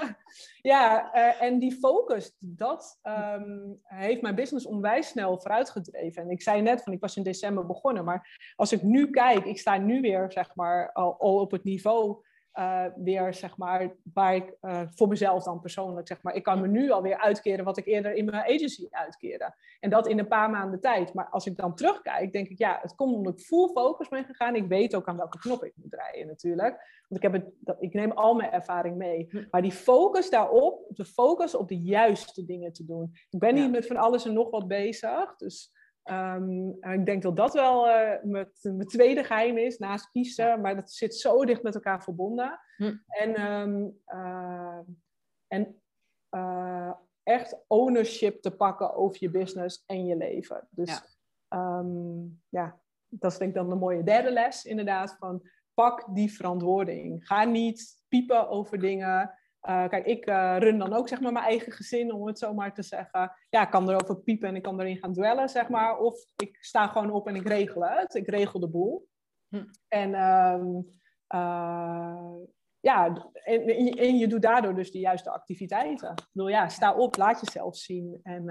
[0.72, 6.22] ja, uh, en die focus, dat um, heeft mijn business onwijs snel vooruitgedreven.
[6.22, 8.04] En ik zei net van, ik was in december begonnen.
[8.04, 11.64] Maar als ik nu kijk, ik sta nu weer, zeg maar, al, al op het
[11.64, 12.24] niveau
[12.58, 16.60] uh, weer, zeg maar, waar ik uh, voor mezelf dan persoonlijk, zeg maar, ik kan
[16.60, 19.54] me nu alweer uitkeren wat ik eerder in mijn agency uitkeerde.
[19.80, 21.14] En dat in een paar maanden tijd.
[21.14, 24.24] Maar als ik dan terugkijk, denk ik, ja, het komt omdat ik full focus ben
[24.24, 24.54] gegaan.
[24.54, 27.02] Ik weet ook aan welke knop ik moet draaien natuurlijk.
[27.08, 29.26] Want ik, heb het, ik neem al mijn ervaring mee.
[29.30, 29.44] Hm.
[29.50, 33.10] Maar die focus daarop, de focus op de juiste dingen te doen.
[33.30, 35.36] Ik ben niet met van alles en nog wat bezig.
[35.36, 35.72] Dus
[36.10, 40.60] Um, ik denk dat dat wel uh, mijn, tweede geheim is, naast kiezen.
[40.60, 42.60] Maar dat zit zo dicht met elkaar verbonden.
[42.76, 42.96] Hm.
[43.06, 44.78] En, um, uh,
[45.46, 45.80] en
[46.30, 46.92] uh,
[47.22, 50.68] echt ownership te pakken over je business en je leven.
[50.70, 51.02] Dus
[51.48, 55.16] ja, um, ja dat is denk ik dan de mooie derde les inderdaad.
[55.18, 55.42] Van
[55.74, 57.26] pak die verantwoording.
[57.26, 59.37] Ga niet piepen over dingen.
[59.62, 62.54] Uh, kijk, ik uh, run dan ook zeg maar mijn eigen gezin, om het zo
[62.54, 63.32] maar te zeggen.
[63.50, 65.98] Ja, ik kan erover piepen en ik kan erin gaan dwellen, zeg maar.
[65.98, 68.14] Of ik sta gewoon op en ik regel het.
[68.14, 69.08] Ik regel de boel.
[69.48, 69.64] Hm.
[69.88, 70.86] En um,
[71.34, 72.34] uh,
[72.80, 73.66] ja, en,
[73.96, 76.10] en, je doet daardoor dus de juiste activiteiten.
[76.10, 78.20] Ik bedoel, ja, sta op, laat jezelf zien.
[78.22, 78.44] En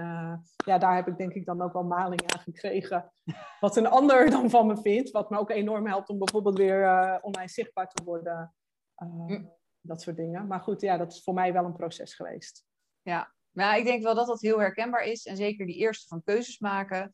[0.64, 3.12] ja, daar heb ik denk ik dan ook wel maling aan gekregen.
[3.60, 5.10] Wat een ander dan van me vindt.
[5.10, 8.54] Wat me ook enorm helpt om bijvoorbeeld weer online zichtbaar te worden.
[8.94, 10.46] Hm dat soort dingen.
[10.46, 12.64] Maar goed, ja, dat is voor mij wel een proces geweest.
[13.02, 15.26] Ja, maar ik denk wel dat dat heel herkenbaar is.
[15.26, 17.12] En zeker die eerste van keuzes maken.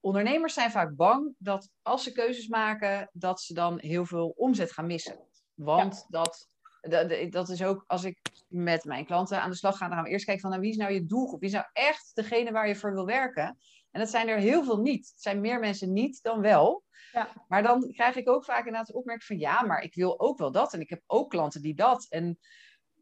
[0.00, 4.72] Ondernemers zijn vaak bang dat als ze keuzes maken, dat ze dan heel veel omzet
[4.72, 5.18] gaan missen.
[5.54, 6.48] Want dat,
[6.80, 10.04] dat, dat is ook als ik met mijn klanten aan de slag ga, dan gaan
[10.04, 11.40] we eerst kijken van nou, wie is nou je doelgroep?
[11.40, 13.58] Wie is nou echt degene waar je voor wil werken?
[13.90, 15.08] En dat zijn er heel veel niet.
[15.08, 16.84] Het zijn meer mensen niet dan wel.
[17.12, 17.28] Ja.
[17.48, 20.38] Maar dan krijg ik ook vaak inderdaad de opmerking van ja, maar ik wil ook
[20.38, 20.72] wel dat.
[20.72, 22.06] En ik heb ook klanten die dat.
[22.08, 22.38] En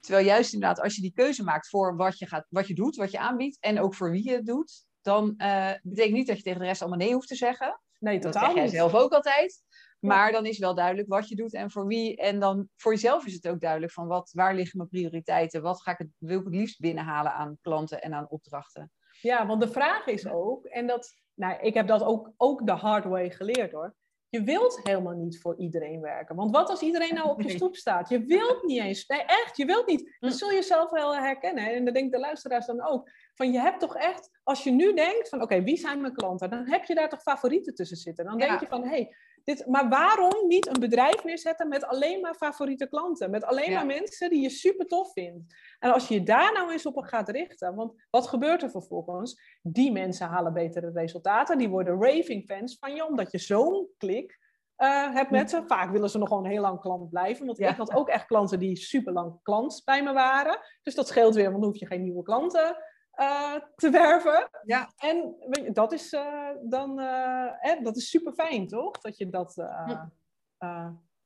[0.00, 2.96] terwijl juist inderdaad, als je die keuze maakt voor wat je, gaat, wat je doet,
[2.96, 6.36] wat je aanbiedt en ook voor wie je het doet, dan uh, betekent niet dat
[6.36, 7.80] je tegen de rest allemaal nee hoeft te zeggen.
[7.98, 9.62] Nee, totaal Dat zeg jij zelf ook altijd.
[10.00, 12.16] Maar dan is wel duidelijk wat je doet en voor wie.
[12.16, 15.62] En dan voor jezelf is het ook duidelijk van wat, waar liggen mijn prioriteiten?
[15.62, 18.92] Wat ga ik het, wil ik het liefst binnenhalen aan klanten en aan opdrachten?
[19.20, 22.72] Ja, want de vraag is ook, en dat, nou, ik heb dat ook, ook de
[22.72, 23.94] hard way geleerd hoor.
[24.30, 26.36] Je wilt helemaal niet voor iedereen werken.
[26.36, 28.08] Want wat als iedereen nou op je stoep staat?
[28.08, 29.06] Je wilt niet eens.
[29.06, 30.16] Nee, echt, je wilt niet.
[30.18, 31.74] Dat zul je zelf wel herkennen.
[31.74, 33.10] En dat denk de luisteraars dan ook.
[33.34, 36.50] Van je hebt toch echt, als je nu denkt van oké, wie zijn mijn klanten?
[36.50, 38.24] Dan heb je daar toch favorieten tussen zitten.
[38.24, 39.16] Dan denk je van hé, hey,
[39.48, 43.30] dit, maar waarom niet een bedrijf neerzetten met alleen maar favoriete klanten?
[43.30, 45.54] Met alleen maar mensen die je super tof vindt.
[45.78, 49.58] En als je je daar nou eens op gaat richten, want wat gebeurt er vervolgens?
[49.62, 54.38] Die mensen halen betere resultaten, die worden raving fans van je, omdat je zo'n klik
[54.76, 55.62] uh, hebt met ze.
[55.66, 58.58] Vaak willen ze nog gewoon heel lang klant blijven, want ik had ook echt klanten
[58.58, 60.58] die super lang klant bij me waren.
[60.82, 62.76] Dus dat scheelt weer, want dan hoef je geen nieuwe klanten
[63.18, 64.48] uh, te werven.
[64.64, 64.92] Ja.
[64.96, 68.98] En weet je, dat is uh, dan eh, dat is super fijn, toch?
[68.98, 69.54] Dat je dat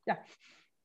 [0.03, 0.25] ja,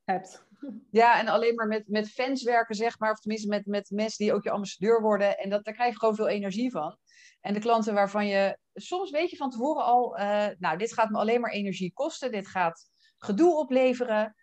[0.03, 0.45] hebt.
[0.91, 3.11] Ja, en alleen maar met, met fans werken, zeg maar.
[3.11, 5.37] Of tenminste met, met mensen die ook je ambassadeur worden.
[5.37, 6.97] En dat, daar krijg je gewoon veel energie van.
[7.41, 10.17] En de klanten waarvan je soms weet je van tevoren al,
[10.57, 12.31] nou, dit gaat me alleen maar energie kosten.
[12.31, 14.35] Dit gaat gedoe opleveren.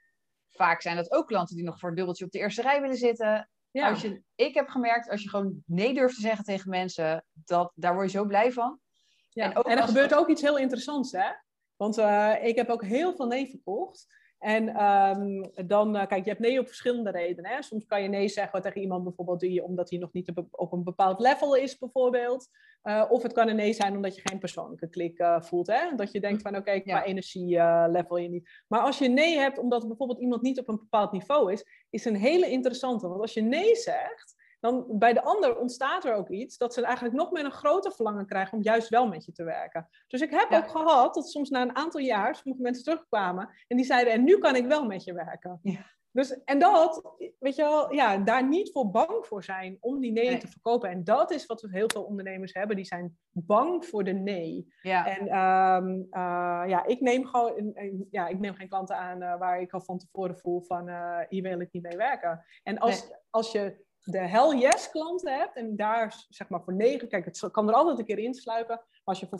[0.50, 2.96] Vaak zijn dat ook klanten die nog voor een dubbeltje op de eerste rij willen
[2.96, 3.48] zitten.
[3.80, 3.90] Ja.
[3.90, 7.72] Als je, ik heb gemerkt, als je gewoon nee durft te zeggen tegen mensen, dat,
[7.74, 8.80] daar word je zo blij van.
[9.28, 9.52] Ja.
[9.52, 11.30] En, en er gebeurt ook iets heel interessants, hè?
[11.76, 14.06] Want uh, ik heb ook heel veel nee verkocht.
[14.38, 17.50] En um, dan, uh, kijk, je hebt nee op verschillende redenen.
[17.50, 17.62] Hè?
[17.62, 20.84] Soms kan je nee zeggen tegen iemand bijvoorbeeld die, omdat hij nog niet op een
[20.84, 22.48] bepaald level is, bijvoorbeeld.
[22.82, 25.66] Uh, of het kan een nee zijn omdat je geen persoonlijke klik uh, voelt.
[25.66, 25.94] Hè?
[25.96, 27.04] Dat je denkt van, oké, okay, qua ja.
[27.04, 27.56] energie
[27.90, 28.62] level je niet.
[28.68, 32.04] Maar als je nee hebt omdat bijvoorbeeld iemand niet op een bepaald niveau is, is
[32.04, 33.08] een hele interessante.
[33.08, 36.84] Want als je nee zegt, dan bij de ander ontstaat er ook iets dat ze
[36.84, 39.88] eigenlijk nog meer een groter verlangen krijgen om juist wel met je te werken.
[40.06, 43.76] Dus ik heb ook gehad dat soms na een aantal jaar sommige mensen terugkwamen en
[43.76, 45.58] die zeiden: En nu kan ik wel met je werken.
[45.62, 45.92] Ja.
[46.10, 50.12] Dus, en dat, weet je wel, ja, daar niet voor bang voor zijn om die
[50.12, 50.90] nee, te verkopen.
[50.90, 54.74] En dat is wat we heel veel ondernemers hebben, die zijn bang voor de nee.
[54.82, 55.06] Ja.
[55.06, 57.74] En um, uh, ja, ik neem gewoon,
[58.10, 61.18] ja, ik neem geen klanten aan uh, waar ik al van tevoren voel van, uh,
[61.28, 62.44] hier wil ik niet mee werken.
[62.62, 63.18] En als, nee.
[63.30, 67.50] als je de hell yes klanten hebt en daar zeg maar voor 9, kijk het
[67.50, 69.38] kan er altijd een keer insluipen, maar als je voor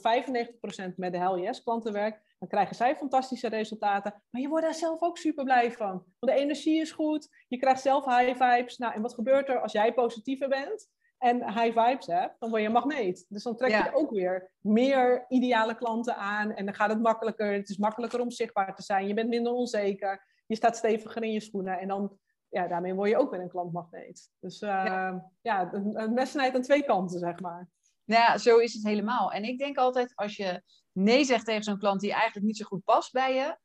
[0.92, 4.64] 95% met de hell yes klanten werkt, dan krijgen zij fantastische resultaten, maar je wordt
[4.64, 5.90] daar zelf ook super blij van.
[6.18, 8.79] Want de energie is goed, je krijgt zelf high vibes.
[8.79, 12.40] Nou, en wat gebeurt er als jij positiever bent en high vibes hebt?
[12.40, 13.27] Dan word je een magneet.
[13.29, 17.53] Dus dan trek je ook weer meer ideale klanten aan en dan gaat het makkelijker.
[17.53, 21.33] Het is makkelijker om zichtbaar te zijn, je bent minder onzeker, je staat steviger in
[21.33, 22.18] je schoenen en dan
[22.54, 24.30] ja, daarmee word je ook weer een klantmagneet.
[24.40, 27.68] Dus uh, ja, ja een mes snijdt aan twee kanten, zeg maar.
[28.04, 29.32] Ja, zo is het helemaal.
[29.32, 30.62] En ik denk altijd, als je
[30.92, 33.58] nee zegt tegen zo'n klant die eigenlijk niet zo goed past bij je,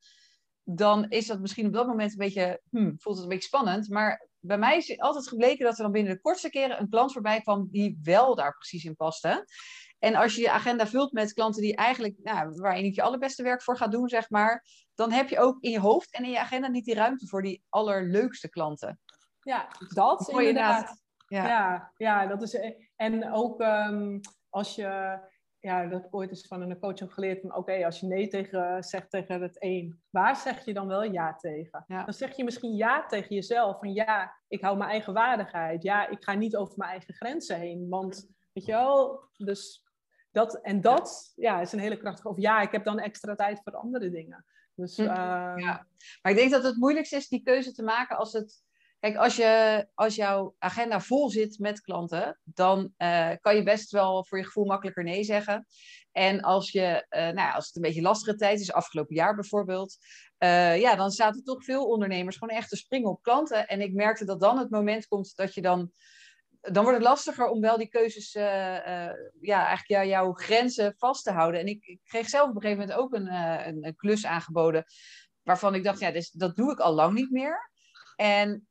[0.63, 3.89] dan is dat misschien op dat moment een beetje, hmm, voelt het een beetje spannend.
[3.89, 7.11] Maar bij mij is altijd gebleken dat er dan binnen de kortste keren een klant
[7.11, 9.45] voorbij kwam die wel daar precies in paste.
[9.99, 13.01] En als je je agenda vult met klanten die eigenlijk, nou, waar je niet je
[13.01, 16.23] allerbeste werk voor gaat doen, zeg maar, dan heb je ook in je hoofd en
[16.23, 18.99] in je agenda niet die ruimte voor die allerleukste klanten.
[19.41, 21.01] Ja, dat inderdaad.
[21.27, 21.47] Ja.
[21.47, 22.57] ja, ja, dat is.
[22.95, 25.19] En ook um, als je,
[25.59, 28.07] ja, dat heb ik ooit eens van een coach heb geleerd van, oké, als je
[28.07, 31.83] nee tegen, zegt tegen het een, waar zeg je dan wel ja tegen?
[31.87, 32.03] Ja.
[32.03, 35.83] Dan zeg je misschien ja tegen jezelf, van ja, ik hou mijn eigen waardigheid.
[35.83, 39.88] Ja, ik ga niet over mijn eigen grenzen heen, want, weet je wel, dus
[40.31, 42.29] dat, en dat ja, is een hele krachtige.
[42.29, 44.45] Of ja, ik heb dan extra tijd voor andere dingen.
[44.75, 45.05] Dus, uh...
[45.55, 45.85] ja.
[46.21, 48.67] Maar ik denk dat het moeilijkste is die keuze te maken als het.
[48.99, 53.91] Kijk, als, je, als jouw agenda vol zit met klanten, dan uh, kan je best
[53.91, 55.67] wel voor je gevoel makkelijker nee zeggen.
[56.11, 59.35] En als, je, uh, nou ja, als het een beetje lastige tijd is, afgelopen jaar
[59.35, 59.97] bijvoorbeeld,
[60.37, 63.67] ja, dan er toch veel ondernemers gewoon echt te springen op klanten.
[63.67, 65.91] En ik merkte dat dan het moment komt dat je dan
[66.61, 71.23] dan wordt het lastiger om wel die keuzes, uh, uh, ja, eigenlijk jouw grenzen vast
[71.23, 71.59] te houden.
[71.59, 74.25] En ik, ik, kreeg zelf op een gegeven moment ook een, uh, een, een, klus
[74.25, 74.85] aangeboden,
[75.43, 77.71] waarvan ik dacht, ja, dus, dat doe ik al lang niet meer.
[78.15, 78.67] En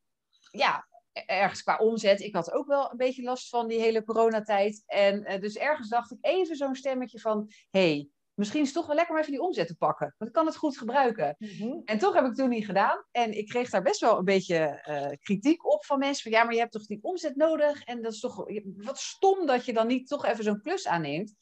[0.51, 4.83] ja, ergens qua omzet, ik had ook wel een beetje last van die hele coronatijd.
[4.87, 8.96] En dus ergens dacht ik even zo'n stemmetje van, hey, misschien is het toch wel
[8.96, 10.14] lekker om even die omzet te pakken.
[10.18, 11.37] Want ik kan het goed gebruiken.
[11.38, 11.81] Mhm.
[11.85, 13.05] En toch heb ik het toen niet gedaan.
[13.11, 16.22] En ik kreeg daar best wel een beetje uh, kritiek op van mensen.
[16.22, 17.83] Van, ja, maar je hebt toch die omzet nodig?
[17.83, 18.44] En dat is toch
[18.77, 21.35] wat stom dat je dan niet toch even zo'n klus aanneemt.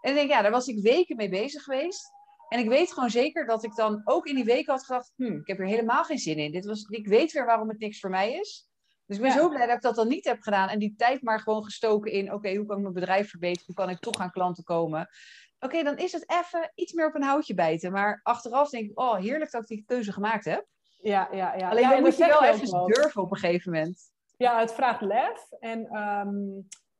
[0.00, 2.10] En ik denk, ja, daar was ik weken mee bezig geweest.
[2.48, 5.12] En ik weet gewoon zeker dat ik dan ook in die weken had gedacht...
[5.16, 6.52] Hm, ik heb er helemaal geen zin in.
[6.52, 8.68] Dit was, ik weet weer waarom het niks voor mij is.
[9.06, 10.68] Dus ik ben zo blij dat ik dat dan niet heb gedaan.
[10.68, 12.32] En die tijd maar gewoon gestoken in...
[12.32, 13.66] Oké, hoe kan ik mijn bedrijf verbeteren?
[13.66, 15.08] Hoe kan ik toch aan klanten komen?
[15.60, 17.92] Oké, dan is het even iets meer op een houtje bijten.
[17.92, 20.66] Maar achteraf denk ik, oh, heerlijk dat ik die keuze gemaakt heb.
[21.00, 21.70] Ja, ja, ja.
[21.70, 23.98] Alleen ja, dan moet je wel even durven op een gegeven moment.
[24.36, 25.50] Ja, het vraagt lef.
[25.60, 26.36] En, ehm,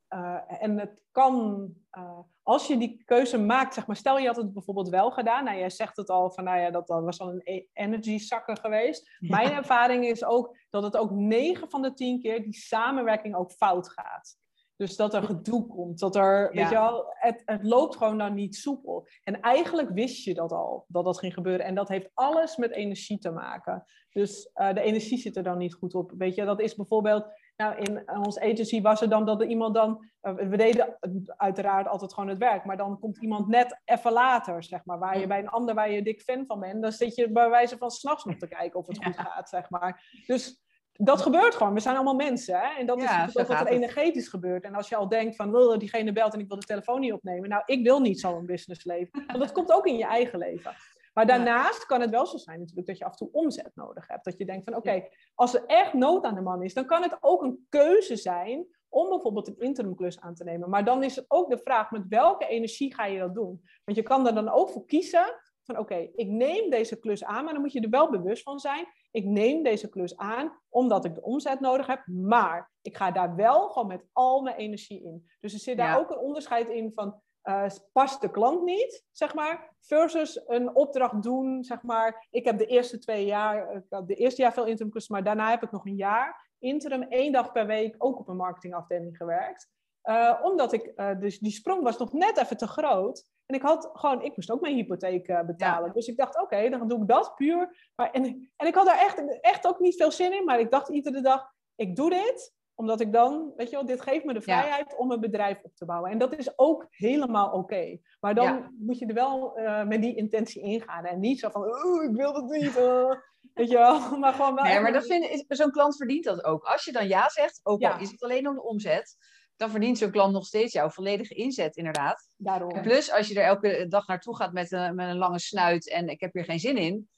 [0.08, 4.36] eh, en het kan, eh, als je die keuze maakt, zeg maar, stel je had
[4.36, 5.44] het bijvoorbeeld wel gedaan.
[5.44, 8.56] Nou, jij zegt het al van, nou ja, dat, was al een e- energy zakker
[8.56, 9.16] geweest.
[9.18, 13.52] Mijn ervaring is ook dat het ook 9 van de 10 keer die samenwerking ook
[13.52, 14.36] fout gaat.
[14.78, 16.60] Dus dat er gedoe komt, dat er, Ja.
[16.60, 19.06] weet je wel, het, het loopt gewoon dan niet soepel.
[19.24, 21.66] En eigenlijk wist je dat al, dat dat ging gebeuren.
[21.66, 23.84] En dat heeft alles met energie te maken.
[24.10, 26.12] Dus eh, de energie zit er dan niet goed op.
[26.18, 29.74] Weet je, dat is bijvoorbeeld, nou in ons agency was er dan dat er iemand
[29.74, 30.96] dan, eh, we deden
[31.36, 35.18] uiteraard altijd gewoon het werk, maar dan komt iemand net even later, zeg maar, waar
[35.18, 37.76] je bij een ander waar je dik fan van bent, dan zit je bij wijze
[37.78, 40.22] van s'nachts nog te kijken of het goed gaat, zeg maar.
[40.26, 40.66] Dus
[41.00, 41.74] dat gebeurt gewoon.
[41.74, 42.54] We zijn allemaal mensen.
[42.60, 42.78] Hè?
[42.78, 43.68] En dat is Ja, wat het.
[43.68, 44.64] energetisch gebeurt.
[44.64, 47.12] En als je al denkt van, "Wil, diegene belt en ik wil de telefoon niet
[47.12, 47.48] opnemen.
[47.48, 49.24] Nou, ik wil niet zo'n business leven.
[49.26, 50.72] Want dat komt ook in je eigen leven.
[51.14, 54.08] Maar daarnaast kan het wel zo zijn natuurlijk dat je af en toe omzet nodig
[54.08, 54.24] hebt.
[54.24, 57.02] Dat je denkt van, oké, als er echt nood aan de man is, dan kan
[57.02, 60.70] het ook een keuze zijn om bijvoorbeeld een interimklus aan te nemen.
[60.70, 63.62] Maar dan is het ook de vraag, met welke energie ga je dat doen?
[63.84, 65.34] Want je kan er dan ook voor kiezen
[65.74, 68.58] van, oké, ik neem deze klus aan, maar dan moet je er wel bewust van
[68.58, 68.86] zijn.
[69.10, 73.36] Ik neem deze klus aan omdat ik de omzet nodig heb, maar ik ga daar
[73.36, 75.28] wel gewoon met al mijn energie in.
[75.40, 75.96] Dus er zit daar Ja.
[75.98, 81.22] ook een onderscheid in van, eh, past de klant niet, zeg maar, versus een opdracht
[81.22, 82.26] doen, zeg maar.
[82.30, 85.24] Ik heb de eerste twee jaar, ik had de eerste jaar veel interim klussen, maar
[85.24, 89.16] daarna heb ik nog een jaar interim één dag per week ook op een marketingafdeling
[89.16, 89.68] gewerkt.
[90.02, 93.24] Eh, omdat ik, eh, dus die sprong was nog net even te groot.
[93.48, 95.92] En ik had gewoon, ik moest ook mijn hypotheek eh, betalen.
[95.92, 97.90] Dus ik dacht, oké, dan doe ik dat puur.
[97.96, 100.44] Maar, en, en ik had daar echt, echt ook niet veel zin in.
[100.44, 102.56] Maar ik dacht iedere dag, ik doe dit.
[102.74, 104.58] Omdat ik dan, weet je wel, dit geeft me de Ja.
[104.60, 106.10] vrijheid om een bedrijf op te bouwen.
[106.10, 107.98] En dat is ook helemaal oké.
[108.20, 108.70] Maar dan Ja.
[108.78, 111.04] moet je er wel eh, met die intentie ingaan.
[111.04, 112.76] En niet zo van, oeh, ik wil dat niet.
[112.76, 113.10] eh."
[113.54, 114.64] weet je wel, maar gewoon wel...
[114.64, 116.64] Nee, maar dat vind, zo'n klant verdient dat ook.
[116.64, 119.16] Als je dan ja zegt, ook al is het alleen om de omzet,
[119.58, 122.28] dan verdient zo'n klant nog steeds jouw volledige inzet, inderdaad.
[122.36, 122.82] Daarom.
[122.82, 126.08] Plus, als je er elke dag naartoe gaat met een, met een lange snuit en
[126.08, 127.08] ik heb hier geen zin in,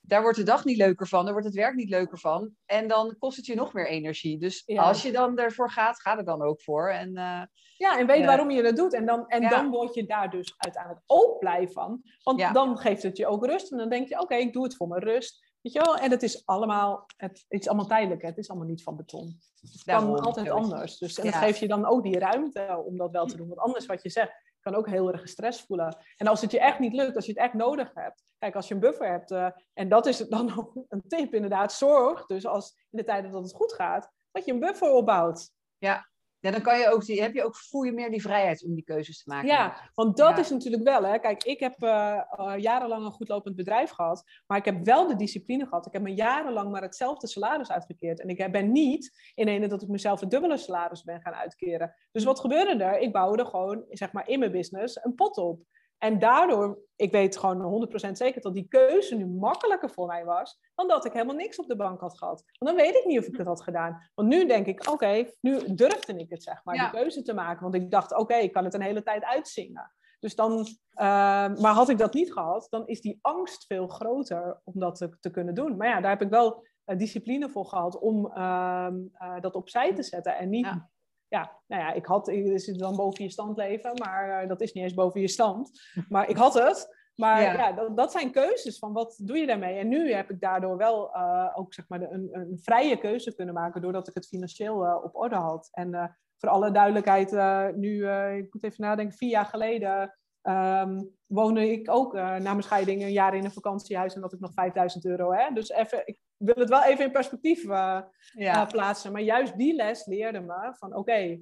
[0.00, 2.50] daar wordt de dag niet leuker van, daar wordt het werk niet leuker van.
[2.66, 4.38] En dan kost het je nog meer energie.
[4.38, 4.82] Dus Ja.
[4.82, 6.90] als je dan ervoor gaat, ga er dan ook voor.
[6.90, 7.42] En, eh,
[7.76, 8.26] Ja, en weet Ja.
[8.26, 8.92] waarom je dat doet.
[8.94, 9.48] En, dan, en Ja.
[9.48, 12.02] dan word je daar dus uiteindelijk ook blij van.
[12.22, 12.52] Want Ja.
[12.52, 13.72] dan geeft het je ook rust.
[13.72, 15.43] En dan denk je, oké, ik doe het voor mijn rust.
[15.64, 15.96] Weet je wel?
[15.96, 18.22] En het is allemaal, het, het is allemaal tijdelijk.
[18.22, 18.28] hè.
[18.28, 19.38] Het is allemaal niet van beton.
[19.60, 20.98] Het kan altijd anders.
[20.98, 21.30] Dus, en Ja.
[21.30, 23.48] dat geeft je dan ook die ruimte om dat wel te doen.
[23.48, 25.96] Want anders wat je zegt, kan ook heel erg gestrest voelen.
[26.16, 28.22] En als het je echt niet lukt, als je het echt nodig hebt.
[28.38, 31.72] Kijk, als je een buffer hebt, eh, en dat is dan ook een tip inderdaad,
[31.72, 35.50] zorg dus als in de tijden dat het goed gaat, dat je een buffer opbouwt.
[35.78, 36.08] ja,
[36.50, 38.84] dan kan je ook, die, heb je ook, voel je meer die vrijheid om die
[38.84, 39.48] keuzes te maken.
[39.48, 40.38] Ja, want dat Ja.
[40.38, 41.18] is natuurlijk wel, hè.
[41.18, 45.06] Kijk, ik heb eh, eh, jarenlang een goed lopend bedrijf gehad, maar ik heb wel
[45.08, 45.86] de discipline gehad.
[45.86, 48.20] Ik heb me jarenlang maar hetzelfde salaris uitgekeerd.
[48.20, 51.94] En ik ben niet in ene dat ik mezelf een dubbele salaris ben gaan uitkeren.
[52.12, 52.98] Dus wat gebeurde er?
[52.98, 55.60] Ik bouwde gewoon, zeg maar, in mijn business een pot op.
[56.04, 60.58] En daardoor, ik weet gewoon 100% zeker dat die keuze nu makkelijker voor mij was,
[60.74, 62.44] dan dat ik helemaal niks op de bank had gehad.
[62.58, 64.10] Want dan weet ik niet of ik het had gedaan.
[64.14, 66.90] Want nu denk ik, oké, nu durfde ik het, zeg maar, Ja.
[66.90, 67.62] die keuze te maken.
[67.62, 69.92] Want ik dacht, oké, ik kan het een hele tijd uitzingen.
[70.18, 71.04] Dus dan, eh,
[71.54, 75.16] maar had ik dat niet gehad, dan is die angst veel groter om dat te,
[75.20, 75.76] te kunnen doen.
[75.76, 79.94] Maar ja, daar heb ik wel eh, discipline voor gehad om ehm, eh, dat opzij
[79.94, 80.36] te zetten.
[80.36, 80.90] En niet, Ja.
[81.34, 84.60] Ja, nou ja, ik had, is het dan boven je stand leven, maar eh, dat
[84.60, 85.70] is niet eens boven je stand.
[86.08, 87.02] Maar ik had het.
[87.14, 87.52] Maar Ja.
[87.52, 89.78] ja, dat, dat zijn keuzes van wat doe je daarmee.
[89.78, 93.54] En nu heb ik daardoor wel eh, ook zeg maar een, een vrije keuze kunnen
[93.54, 95.68] maken, doordat ik het financieel eh, op orde had.
[95.72, 97.32] En voor alle duidelijkheid,
[97.76, 103.02] nu, ik moet even nadenken, vier jaar geleden ehm, woonde ik ook na mijn scheiding
[103.02, 105.32] een jaar in een vakantiehuis en had ik nog 5000 euro.
[105.32, 105.54] Hè?
[105.54, 108.00] Dus even, ik wil het wel even in perspectief eh,
[108.32, 108.62] Ja.
[108.62, 109.12] eh, plaatsen.
[109.12, 111.40] Maar juist die les leerde me van oké,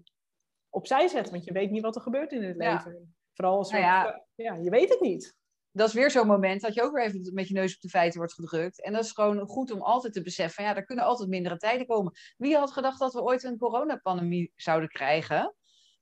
[0.68, 2.72] opzij zetten, want je weet niet wat er gebeurt in het Ja.
[2.72, 3.14] leven.
[3.34, 4.24] Vooral als Nou ja.
[4.34, 5.36] ja, je weet het niet.
[5.74, 7.88] dat is weer zo'n moment dat je ook weer even met je neus op de
[7.88, 8.82] feiten wordt gedrukt.
[8.82, 11.56] En dat is gewoon goed om altijd te beseffen, van, ja, er kunnen altijd mindere
[11.56, 12.12] tijden komen.
[12.36, 15.54] Wie had gedacht dat we ooit een coronapandemie zouden krijgen?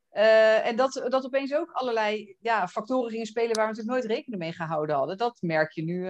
[0.09, 4.13] Eh, en dat, dat opeens ook allerlei ja, factoren gingen spelen waar we natuurlijk nooit
[4.17, 5.17] rekening mee gehouden hadden.
[5.17, 6.09] Dat merk je nu,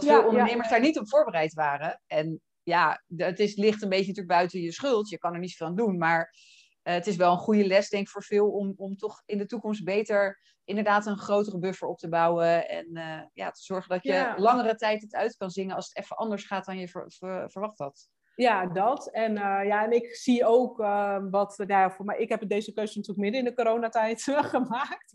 [0.00, 0.72] dat veel ja, ondernemers ja.
[0.72, 2.02] daar niet op voorbereid waren.
[2.06, 5.08] En ja, het is, ligt een beetje natuurlijk buiten je schuld.
[5.08, 6.34] Je kan er niet zoveel aan doen, maar
[6.82, 9.38] eh, het is wel een goede les, denk ik, voor veel om, om toch in
[9.38, 12.68] de toekomst beter inderdaad een grotere buffer op te bouwen.
[12.68, 14.34] En eh, ja, te zorgen dat je Ja.
[14.38, 17.50] langere tijd het uit kan zingen als het even anders gaat dan je ver- ver-
[17.50, 18.08] verwacht had.
[18.36, 19.10] Ja, dat.
[19.10, 22.72] En, eh, ja, en ik zie ook uh, wat, nou, voor mij, ik heb deze
[22.72, 24.22] keuze natuurlijk midden in de coronatijd
[24.54, 25.12] gemaakt.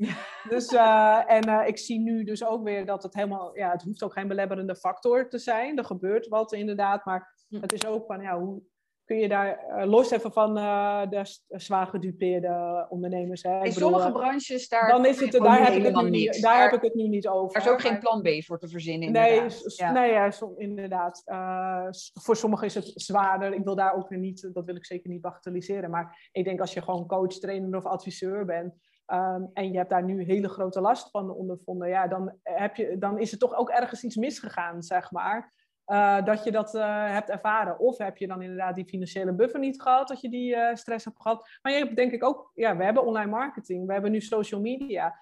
[0.50, 4.04] Dus, uh, en ik zie nu dus ook weer dat het helemaal, ja, het hoeft
[4.04, 5.78] ook geen belemmerende factor te zijn.
[5.78, 7.62] Er gebeurt wat inderdaad, maar hm.
[7.62, 8.62] het is ook van, ja, hoe,
[9.12, 13.44] kun je daar uh, los even van uh, de zwaar gedupeerde ondernemers.
[13.44, 13.64] Hè?
[13.64, 16.62] In sommige uh, branches daar, dan is het, daar, heb ik het, nu, niet, daar
[16.62, 17.56] heb ik het nu niet over.
[17.56, 19.12] Er is ook geen plan B voor te verzinnen.
[19.12, 19.44] Nee,
[19.76, 19.92] ja.
[19.92, 21.24] nee ja, som, inderdaad.
[22.14, 23.54] voor sommigen is het zwaarder.
[23.54, 25.90] Ik wil daar ook niet, dat wil ik zeker niet bagatelliseren.
[25.90, 28.74] Maar ik denk als je gewoon coach, trainer of adviseur bent.
[29.08, 31.90] Um, en je hebt daar nu hele grote last van ondervonden.
[31.90, 35.54] Ja, dan, heb je, dan is er toch ook ergens iets misgegaan, zeg maar.
[35.88, 37.80] Uh, dat je dat uh, hebt ervaren.
[37.80, 41.06] Of heb je dan inderdaad die financiële buffer niet gehad, dat je die uh, stress
[41.06, 41.50] hebt gehad.
[41.62, 44.62] Maar je hebt denk ik ook, ja, we hebben online marketing, we hebben nu social
[44.62, 45.20] media.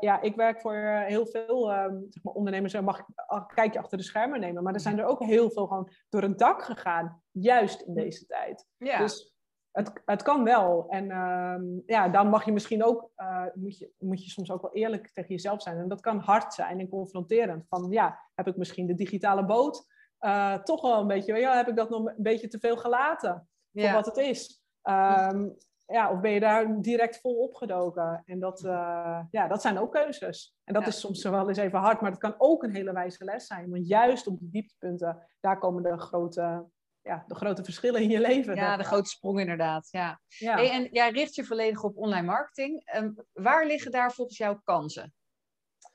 [0.00, 0.74] ja, ik werk voor
[1.06, 4.62] heel veel um, zeg maar ondernemers, mag ik een kijkje achter de schermen nemen.
[4.62, 8.26] Maar er zijn er ook heel veel gewoon door het dak gegaan, juist in deze
[8.26, 8.66] tijd.
[8.76, 8.98] Ja.
[8.98, 9.37] Dus
[9.78, 10.86] het, het kan wel.
[10.88, 13.10] En um, ja, dan mag je misschien ook,
[13.54, 15.78] moet, je, moet je soms ook wel eerlijk tegen jezelf zijn.
[15.78, 17.66] En dat kan hard zijn en confronterend.
[17.68, 19.86] Van ja, heb ik misschien de digitale boot
[20.20, 23.48] uh, toch wel een beetje, ja, heb ik dat nog een beetje te veel gelaten
[23.72, 24.62] voor wat het is?
[24.82, 25.56] Um,
[25.86, 28.22] ja, of ben je daar direct vol opgedoken?
[28.24, 30.56] En dat, uh, ja, dat zijn ook keuzes.
[30.64, 33.24] En dat is soms wel eens even hard, maar het kan ook een hele wijze
[33.24, 33.70] les zijn.
[33.70, 36.66] Want juist op die dieptepunten, daar komen de grote,
[37.02, 38.54] ja, de grote verschillen in je leven.
[38.54, 39.88] Ja, de grote sprong inderdaad.
[39.90, 40.20] Ja.
[40.28, 40.54] ja.
[40.54, 42.94] Hey, en jij richt je volledig op online marketing.
[42.96, 45.14] Um, waar liggen daar volgens jou kansen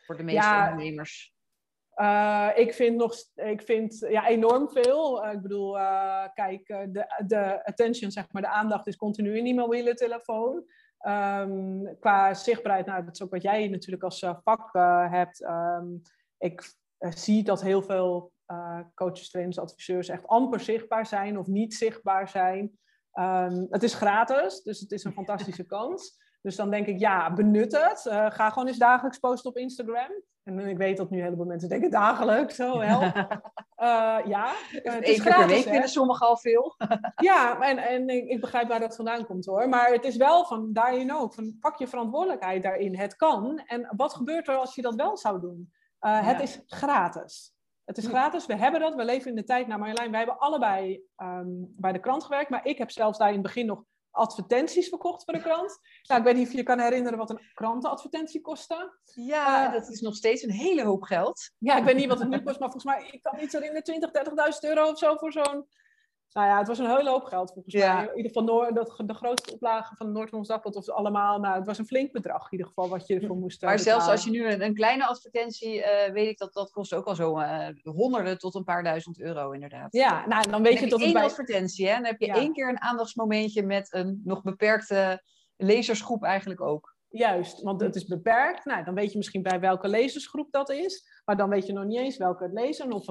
[0.05, 1.33] voor de meeste ja, ondernemers?
[1.95, 5.25] Uh, ik vind nog ik vind, ja, enorm veel.
[5.25, 9.43] Uh, ik bedoel, uh, kijk, de, de attention, zeg maar, de aandacht is continu in
[9.43, 10.63] die mobiele telefoon.
[11.07, 14.69] Um, qua zichtbaarheid, nou, dat is ook wat jij natuurlijk als vak
[15.09, 15.41] hebt.
[15.41, 16.01] Um,
[16.37, 18.32] ik zie dat heel veel
[18.95, 22.79] coaches, trainers, adviseurs echt amper zichtbaar zijn of niet zichtbaar zijn.
[23.13, 26.21] Um, het is gratis, dus het is een fantastische kans.
[26.41, 28.01] Dus dan denk ik, ja, benut het.
[28.33, 30.11] ga gewoon eens dagelijks posten op Instagram.
[30.43, 33.15] En ik weet dat nu een heleboel mensen denken dagelijks, zo help.
[33.83, 36.75] Uh, ja, uh, het is gratis, per week vinden sommigen al veel.
[37.15, 39.69] ja, en, en ik begrijp waar dat vandaan komt hoor.
[39.69, 42.97] Maar het is wel van daarin ook, van pak je verantwoordelijkheid daarin.
[42.97, 43.61] Het kan.
[43.65, 45.71] En wat gebeurt er als je dat wel zou doen?
[46.01, 46.21] Uh, ja.
[46.21, 47.53] Het is gratis.
[47.85, 49.67] Het is gratis, we hebben dat, we leven in de tijd.
[49.67, 52.49] Nou Marjolein, wij hebben allebei um, bij de krant gewerkt.
[52.49, 55.79] Maar ik heb zelfs daar in het begin nog advertenties verkocht voor de krant.
[56.03, 58.99] Nou, ik weet niet of je je kan herinneren wat een krantenadvertentie kostte.
[59.03, 61.51] Ja, uh, dat is nog steeds een hele hoop geld.
[61.57, 63.83] Ja, ik weet niet wat het nu kost, maar volgens mij, ik kan niet herinneren,
[63.83, 65.67] 20, 30.000 euro of zo voor zo'n
[66.33, 67.93] nou ja, het was een hele hoop geld volgens ja.
[67.93, 68.03] mij.
[68.03, 71.39] In ieder geval dat, de grootste oplage van Noord-Hollands Dagblad of allemaal.
[71.39, 74.01] Nou, het was een flink bedrag in ieder geval wat je ervoor moest Maar betalen.
[74.01, 77.05] zelfs als je nu een, een kleine advertentie, uh, weet ik dat dat kost ook
[77.05, 79.93] al zo uh, honderden tot een paar duizend euro inderdaad.
[79.93, 81.23] Ja, nou dan weet dan je tot één bij...
[81.23, 81.93] advertentie, hè?
[81.93, 82.35] Dan heb je ja.
[82.35, 85.23] één keer een aandachtsmomentje met een nog beperkte
[85.57, 86.92] lezersgroep eigenlijk ook.
[87.15, 88.65] Juist, want het is beperkt.
[88.65, 91.21] Nou, dan weet je misschien bij welke lezersgroep dat is.
[91.25, 92.91] Maar dan weet je nog niet eens welke het lezen.
[92.91, 93.07] Of,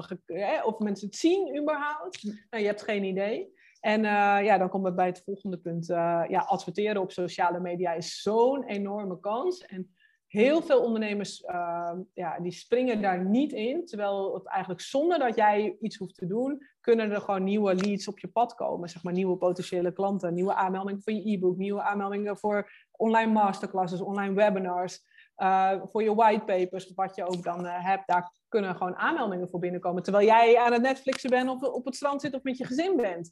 [0.63, 2.23] of mensen het zien überhaupt.
[2.23, 3.53] Nou, je hebt geen idee.
[3.79, 5.89] En uh, ja, dan komt het bij het volgende punt.
[5.89, 9.65] Uh, ja, adverteren op sociale media is zo'n enorme kans.
[9.65, 9.95] En
[10.33, 13.85] heel veel ondernemers uh, ja, die springen daar niet in.
[13.85, 18.07] Terwijl het eigenlijk zonder dat jij iets hoeft te doen, kunnen er gewoon nieuwe leads
[18.07, 18.89] op je pad komen.
[18.89, 24.01] Zeg maar nieuwe potentiële klanten, nieuwe aanmeldingen voor je e-book, nieuwe aanmeldingen voor online masterclasses,
[24.01, 25.01] online webinars.
[25.37, 29.59] Uh, voor je whitepapers, wat je ook dan uh, hebt, daar kunnen gewoon aanmeldingen voor
[29.59, 30.03] binnenkomen.
[30.03, 32.95] Terwijl jij aan het Netflixen bent of op het strand zit of met je gezin
[32.95, 33.31] bent.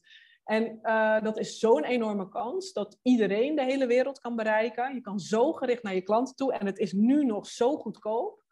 [0.51, 4.93] En uh, dat is zo'n enorme kans dat iedereen de hele wereld kan bereiken.
[4.93, 8.43] Je kan zo gericht naar je klanten toe en het is nu nog zo goedkoop.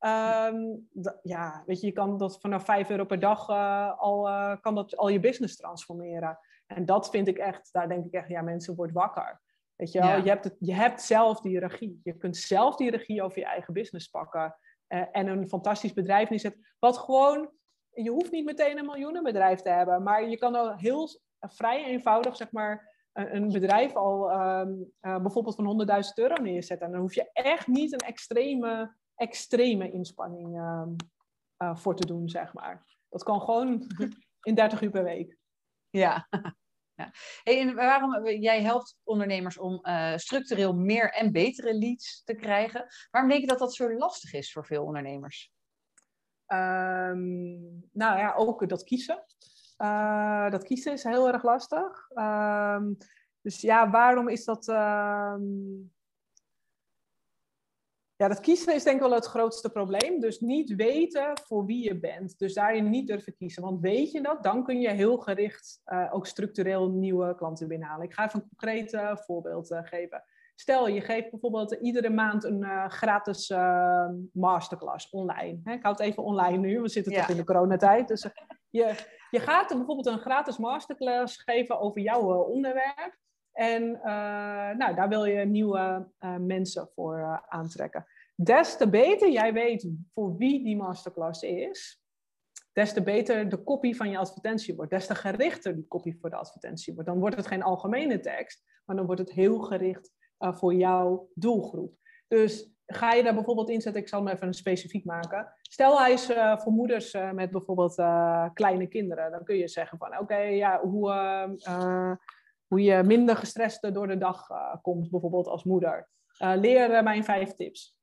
[0.00, 0.88] Um,
[1.22, 4.74] ja, weet je, je kan dat vanaf 5 euro per dag uh, al, uh, kan
[4.74, 6.38] dat al je business transformeren.
[6.66, 9.40] En dat vind ik echt, daar denk ik echt, ja, mensen, wordt wakker.
[9.74, 10.08] Weet je, wel?
[10.08, 10.16] Ja.
[10.16, 12.00] je, hebt het, je hebt zelf die regie.
[12.04, 14.56] Je kunt zelf die regie over je eigen business pakken.
[14.88, 16.66] en een fantastisch bedrijf neerzetten.
[16.78, 17.50] Wat gewoon
[18.02, 21.08] je hoeft niet meteen een miljoenenbedrijf te hebben, maar je kan al heel
[21.40, 26.86] vrij eenvoudig, zeg maar, een bedrijf al um, uh, bijvoorbeeld van 100.000 euro neerzetten.
[26.86, 30.96] En dan hoef je echt niet een extreme, extreme inspanning um,
[31.58, 32.86] uh, voor te doen, zeg maar.
[33.08, 33.86] Dat kan gewoon
[34.48, 35.36] in 30 uur per week.
[35.90, 36.28] Ja.
[37.00, 37.12] ja.
[37.42, 42.86] Hey, en waarom, jij helpt ondernemers om uh, structureel meer en betere leads te krijgen.
[43.10, 45.52] Waarom denk je dat dat zo lastig is voor veel ondernemers?
[46.46, 49.24] Um, nou ja, ook dat kiezen.
[49.78, 52.10] Uh, dat kiezen is heel erg lastig.
[52.14, 52.96] Um,
[53.40, 54.68] dus ja, waarom is dat.
[54.68, 55.94] Um,
[58.18, 60.20] Ja, dat kiezen is denk ik wel het grootste probleem.
[60.20, 62.38] Dus niet weten voor wie je bent.
[62.38, 63.62] Dus daarin niet durven kiezen.
[63.62, 68.04] Want weet je dat, dan kun je heel gericht uh, ook structureel nieuwe klanten binnenhalen.
[68.04, 70.24] Ik ga even een concreet uh, voorbeeld uh, geven.
[70.54, 73.48] Stel, je geeft bijvoorbeeld iedere maand een gratis
[74.32, 75.60] masterclass online.
[75.64, 77.20] Hè, ik houd het even online nu, we zitten ja.
[77.20, 78.08] toch in de coronatijd.
[78.08, 78.26] Dus
[78.70, 78.94] je,
[79.36, 83.18] je gaat bijvoorbeeld een gratis masterclass geven over jouw onderwerp.
[83.52, 84.02] En uh,
[84.76, 88.06] nou, daar wil je nieuwe uh, mensen voor aantrekken.
[88.34, 92.02] Des te beter jij weet voor wie die masterclass is,
[92.72, 94.90] des te beter de kopie van je advertentie wordt.
[94.90, 97.08] Des te gerichter die kopie voor de advertentie wordt.
[97.08, 101.94] Dan wordt het geen algemene tekst, maar dan wordt het heel gericht voor jouw doelgroep.
[102.28, 105.52] Dus ga je daar bijvoorbeeld inzetten, ik zal hem even specifiek maken.
[105.62, 106.26] Stel hij is
[106.56, 107.94] voor moeders met bijvoorbeeld
[108.54, 109.30] kleine kinderen.
[109.30, 111.10] Dan kun je zeggen van oké, ja, hoe
[112.66, 116.08] hoe je minder gestrest door de dag uh, komt, bijvoorbeeld als moeder.
[116.42, 117.96] Uh, leer mijn vijf tips.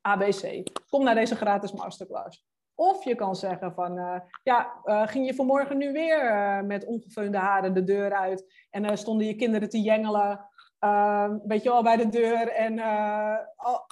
[0.00, 0.62] ABC.
[0.88, 2.46] Kom naar deze gratis masterclass.
[2.74, 7.74] Of je kan zeggen van, uh, ja, ging je vanmorgen nu weer met ongefeunde haren
[7.74, 10.48] de deur uit en stonden je kinderen te jengelen,
[11.44, 12.78] weet je wel, bij de deur en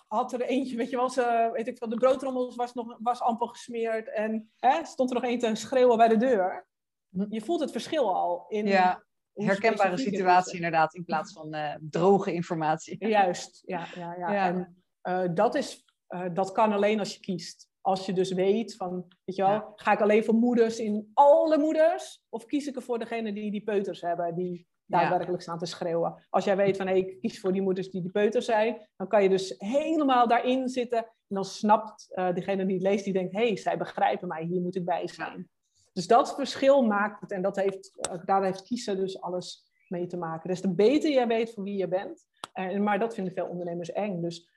[0.08, 3.20] had er eentje, weet je wel, ze, weet ik veel, de broodrommels was, nog, was
[3.20, 4.50] amper gesmeerd en
[4.82, 6.66] stond er nog één te schreeuwen bij de deur.
[7.08, 7.26] Hm.
[7.28, 9.02] Je voelt het verschil al in, ja
[9.34, 13.06] herkenbare situatie inderdaad, in plaats van uh, droge informatie.
[13.08, 13.86] Juist, ja.
[13.94, 14.32] ja, ja.
[14.32, 14.46] ja.
[14.46, 17.70] En uh, dat, is, uh, dat kan alleen als je kiest.
[17.80, 19.72] Als je dus weet van, weet je wel, ja.
[19.76, 22.22] ga ik alleen voor moeders in alle moeders?
[22.28, 26.26] Of kies ik er voor degene die die peuters hebben, die daadwerkelijk staan te schreeuwen?
[26.30, 28.88] Als jij weet van, hé, hey, ik kies voor die moeders die die peuters zijn,
[28.96, 30.98] dan kan je dus helemaal daarin zitten.
[30.98, 34.60] En dan snapt degene die het leest, die denkt, hé, hey, zij begrijpen mij, hier
[34.60, 35.50] moet ik bij zijn.
[35.92, 40.06] Dus dat verschil maakt het en dat heeft, eh, daar heeft kiezen dus alles mee
[40.06, 40.48] te maken.
[40.48, 43.92] Dus de beter jij weet voor wie je bent, uh, maar dat vinden veel ondernemers
[43.92, 44.20] eng.
[44.20, 44.50] Dus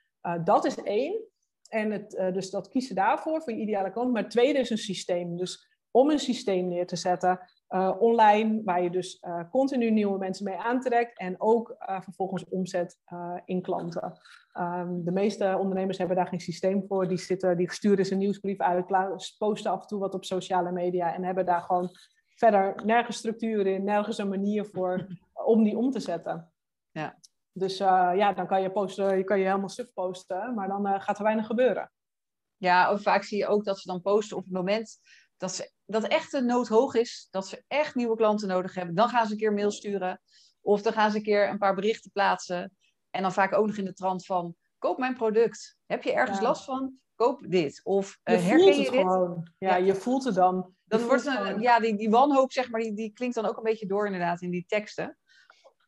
[0.44, 1.24] dat is één.
[1.68, 4.12] En het, dus dat kiezen daarvoor, voor je ideale klant.
[4.12, 5.36] Maar het tweede is een systeem.
[5.36, 10.18] Dus om een systeem neer te zetten uh, online, waar je dus uh, continu nieuwe
[10.18, 12.98] mensen mee aantrekt en ook uh, vervolgens omzet
[13.44, 14.18] in klanten.
[14.58, 17.08] Um, de meeste ondernemers hebben daar geen systeem voor.
[17.08, 18.86] Die, zitten, die sturen ze een nieuwsbrief uit,
[19.38, 21.90] posten af en toe wat op sociale media en hebben daar gewoon
[22.28, 25.06] verder nergens structuur in, nergens een manier voor
[25.54, 26.52] om die om te zetten.
[26.90, 27.18] Ja.
[27.52, 31.18] Dus ja, dan kan je, posten, je kan je helemaal suf posten, maar dan gaat
[31.18, 31.90] er weinig gebeuren.
[32.56, 34.98] Ja, of vaak zie je ook dat ze dan posten op het moment
[35.36, 38.94] dat, ze, dat echt de nood hoog is, dat ze echt nieuwe klanten nodig hebben,
[38.94, 40.20] dan gaan ze een keer mail sturen.
[40.60, 42.76] Of dan gaan ze een keer een paar berichten plaatsen.
[43.10, 45.76] En dan vaak ook nog in de trant van, koop mijn product.
[45.86, 46.92] Heb je ergens last van?
[47.14, 47.80] Koop dit.
[47.84, 49.00] Of uh, herken je dit?
[49.00, 49.50] Gewoon.
[49.58, 50.74] Ja, je voelt het dan.
[50.84, 53.62] Dan wordt een, ja, die, die wanhoop, zeg maar, die, die klinkt dan ook een
[53.62, 55.18] beetje door inderdaad in die teksten.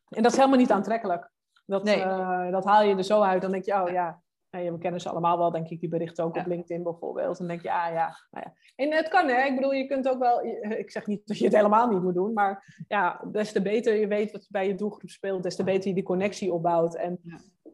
[0.09, 1.31] En dat is helemaal niet aantrekkelijk.
[1.65, 1.99] Dat, nee.
[1.99, 3.41] uh, dat haal je er zo uit.
[3.41, 6.23] Dan denk je, oh ja, ja, we kennen ze allemaal wel, denk ik, die berichten
[6.23, 7.37] ook op LinkedIn bijvoorbeeld.
[7.37, 8.53] Dan denk je, ah ja, nou ja.
[8.75, 9.43] En het kan, hè.
[9.43, 10.43] Ik bedoel, je kunt ook wel...
[10.77, 13.95] Ik zeg niet dat je het helemaal niet moet doen, maar ja, des te beter
[13.95, 16.95] je weet wat bij je doelgroep speelt, des te beter je die connectie opbouwt.
[16.95, 17.19] En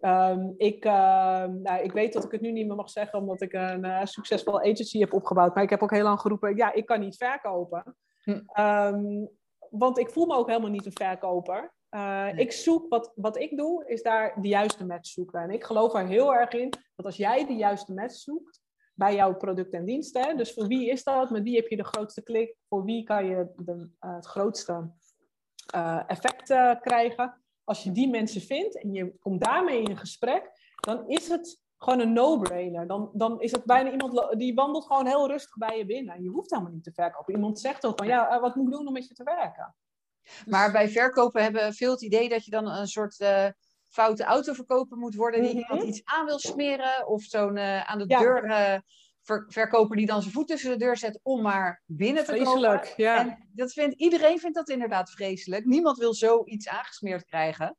[0.01, 0.91] um, ik, uh,
[1.45, 4.03] nou, ik weet dat ik het nu niet meer mag zeggen, omdat ik een uh,
[4.03, 5.55] succesvol agency heb opgebouwd.
[5.55, 7.95] Maar ik heb ook heel lang geroepen, ja, ik kan niet verkopen.
[8.23, 8.61] Hm.
[8.61, 9.29] Um,
[9.69, 11.73] want ik voel me ook helemaal niet een verkoper.
[11.91, 15.41] Uh, ik zoek, wat, wat ik doe, is daar de juiste match zoeken.
[15.41, 18.61] En ik geloof er heel erg in dat als jij de juiste match zoekt
[18.93, 21.83] bij jouw product en diensten, dus voor wie is dat, met wie heb je de
[21.83, 24.91] grootste klik, voor wie kan je de, uh, het grootste
[25.75, 26.47] uh, effect
[26.81, 27.41] krijgen.
[27.63, 31.99] Als je die mensen vindt en je komt daarmee in gesprek, dan is het gewoon
[31.99, 32.87] een no-brainer.
[32.87, 36.23] Dan, dan is het bijna iemand die wandelt gewoon heel rustig bij je binnen.
[36.23, 37.33] Je hoeft helemaal niet te verkopen.
[37.33, 39.75] Iemand zegt ook van, ja, wat moet ik doen om met je te werken?
[40.45, 43.47] Maar bij verkopen hebben veel het idee dat je dan een soort uh,
[43.87, 45.87] foute autoverkoper moet worden die iemand mhm.
[45.87, 47.07] iets aan wil smeren.
[47.07, 48.77] Of zo'n uh, aan de deur uh,
[49.21, 52.93] ver verkoper die dan zijn voet tussen de deur zet om maar binnen te vreselijk.
[52.97, 53.19] Ja.
[53.19, 55.65] En dat vindt, iedereen vindt dat inderdaad vreselijk.
[55.65, 57.77] Niemand wil zoiets aangesmeerd krijgen.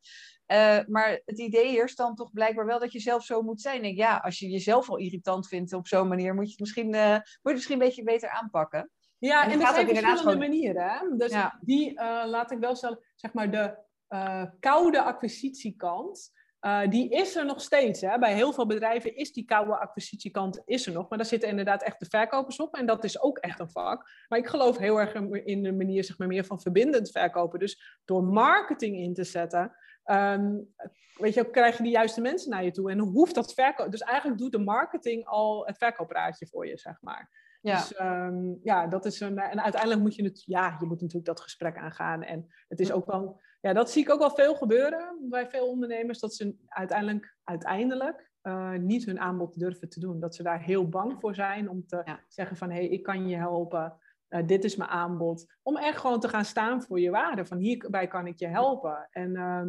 [0.53, 3.84] Uh, maar het idee is dan toch blijkbaar wel dat je zelf zo moet zijn.
[3.84, 6.94] En ja, als je jezelf al irritant vindt op zo'n manier, moet je het misschien,
[6.94, 8.90] uh, moet je het misschien een beetje beter aanpakken.
[9.18, 10.38] Ja, en, en er zijn verschillende gewoon...
[10.38, 10.88] manieren.
[10.88, 11.16] Hè?
[11.16, 13.76] Dus die uh, laat ik wel stellen, zeg maar de
[14.08, 18.00] uh, koude acquisitiekant, uh, die is er nog steeds.
[18.00, 18.18] Hè?
[18.18, 21.82] Bij heel veel bedrijven is die koude acquisitiekant is er nog, maar daar zitten inderdaad
[21.82, 24.10] echt de verkopers op en dat is ook echt een vak.
[24.28, 25.14] Maar ik geloof heel erg
[25.44, 27.58] in de manier zeg maar, meer van verbindend verkopen.
[27.58, 30.74] Dus door marketing in te zetten, um,
[31.16, 33.90] weet je, krijg je de juiste mensen naar je toe en hoeft dat verkoop.
[33.90, 37.44] Dus eigenlijk doet de marketing al het verkoopraadje voor je, zeg maar.
[37.66, 37.76] Ja.
[37.76, 39.38] Dus um, ja, dat is een.
[39.38, 40.42] En uiteindelijk moet je het.
[40.44, 42.22] Ja, je moet natuurlijk dat gesprek aangaan.
[42.22, 43.40] En het is ook wel.
[43.60, 46.18] Ja, dat zie ik ook wel veel gebeuren bij veel ondernemers.
[46.18, 50.20] Dat ze uiteindelijk, uiteindelijk eh, niet hun aanbod durven te doen.
[50.20, 53.28] Dat ze daar heel bang voor zijn om te zeggen van hé, hey, ik kan
[53.28, 53.98] je helpen.
[54.28, 55.54] Uh, dit is mijn aanbod.
[55.62, 57.46] Om echt gewoon te gaan staan voor je waarde.
[57.46, 59.08] Van hierbij kan ik je helpen.
[59.10, 59.68] En ehm,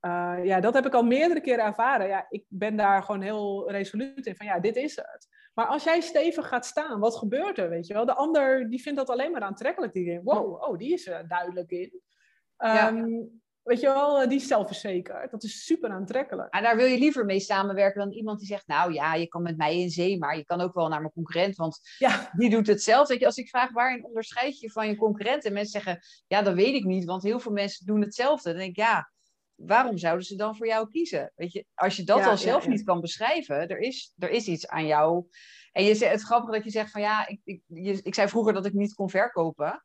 [0.00, 2.06] uh, ja, dat heb ik al meerdere keren ervaren.
[2.06, 4.36] Ja, ik ben daar gewoon heel resoluut in.
[4.36, 5.28] Van ja, dit is het.
[5.54, 7.68] Maar als jij stevig gaat staan, wat gebeurt er?
[7.68, 8.06] Weet je wel?
[8.06, 9.92] De ander die vindt dat alleen maar aantrekkelijk.
[9.92, 12.00] Die denkt, wow, oh, die is er duidelijk in.
[12.58, 15.30] Um, Weet je wel, die is zelfverzekerd.
[15.30, 16.54] Dat is super aantrekkelijk.
[16.54, 18.66] En daar wil je liever mee samenwerken dan iemand die zegt...
[18.66, 21.12] nou ja, je kan met mij in zee, maar je kan ook wel naar mijn
[21.12, 21.56] concurrent...
[21.56, 22.30] want ja.
[22.32, 23.12] die doet hetzelfde.
[23.12, 25.44] Weet je, als ik vraag waarin onderscheid je van je concurrent...
[25.44, 27.04] en mensen zeggen, ja, dat weet ik niet...
[27.04, 28.48] want heel veel mensen doen hetzelfde.
[28.48, 29.12] Dan denk ik, ja,
[29.56, 31.32] waarom zouden ze dan voor jou kiezen?
[31.34, 33.68] Weet je, als je dat al zelf niet kan beschrijven...
[33.68, 35.26] Er is, er is iets aan jou...
[35.72, 38.52] En je, het grappige dat je zegt van ja, ik, ik, je, ik zei vroeger
[38.52, 39.84] dat ik niet kon verkopen.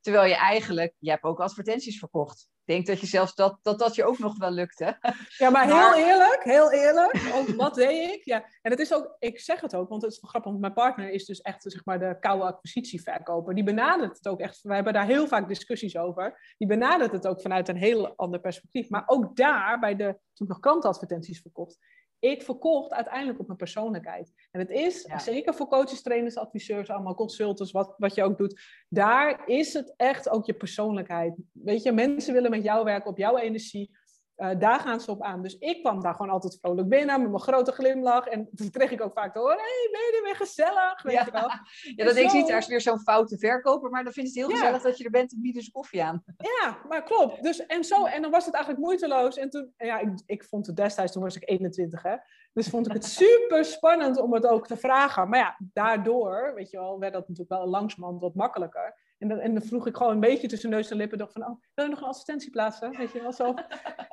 [0.00, 3.94] Terwijl je eigenlijk, je hebt ook advertenties verkocht denk dat je zelfs dat, dat dat
[3.94, 4.98] je ook nog wel lukte.
[5.38, 8.24] Ja, maar, heel eerlijk, heel eerlijk, ook wat deed ik?
[8.24, 10.62] Ja, en het is ook, ik zeg het ook, want het is wel grappig, want
[10.62, 13.54] mijn partner is dus echt zeg maar de koude acquisitieverkoper.
[13.54, 16.54] Die benadert het ook echt, we hebben daar heel vaak discussies over.
[16.58, 18.88] Die benadert het ook vanuit een heel ander perspectief.
[18.88, 21.78] Maar ook daar, bij de, toen ik nog klantadvertenties verkocht,
[22.20, 24.32] ik verkocht uiteindelijk op mijn persoonlijkheid.
[24.50, 28.60] En het is, zeker voor coaches, trainers, adviseurs, allemaal consultants, wat, wat je ook doet,
[28.88, 31.36] daar is het echt ook je persoonlijkheid.
[31.52, 33.96] Weet je, mensen willen met jou werken op jouw energie.
[34.38, 35.42] Uh, daar gaan ze op aan.
[35.42, 38.26] Dus ik kwam daar gewoon altijd vrolijk binnen met mijn grote glimlach.
[38.26, 41.02] En toen kreeg ik ook vaak te horen: hey, ben je er weer gezellig?
[41.02, 41.24] Weet ja.
[41.24, 41.50] je wel.
[41.96, 42.48] ja, dat denk ik niet.
[42.48, 45.04] Er is weer zo'n foute verkoper, maar dan vind je het heel gezellig dat je
[45.04, 46.24] er bent en bieden ze koffie aan.
[46.62, 47.42] Ja, maar klopt.
[47.42, 49.36] Dus, en, zo, en dan was het eigenlijk moeiteloos.
[49.36, 52.16] En toen, ja, ik, ik vond het destijds, toen was ik 21, hè.
[52.52, 55.28] Dus vond ik het super spannend om het ook te vragen.
[55.28, 58.94] Maar ja, daardoor, weet je wel, werd dat natuurlijk wel langzamerhand wat makkelijker.
[59.18, 61.18] En dan, en dan vroeg ik gewoon een beetje tussen neus en lippen.
[61.18, 62.96] Dacht van, oh, wil je nog een advertentie plaatsen?
[62.96, 63.54] Weet je wel zo.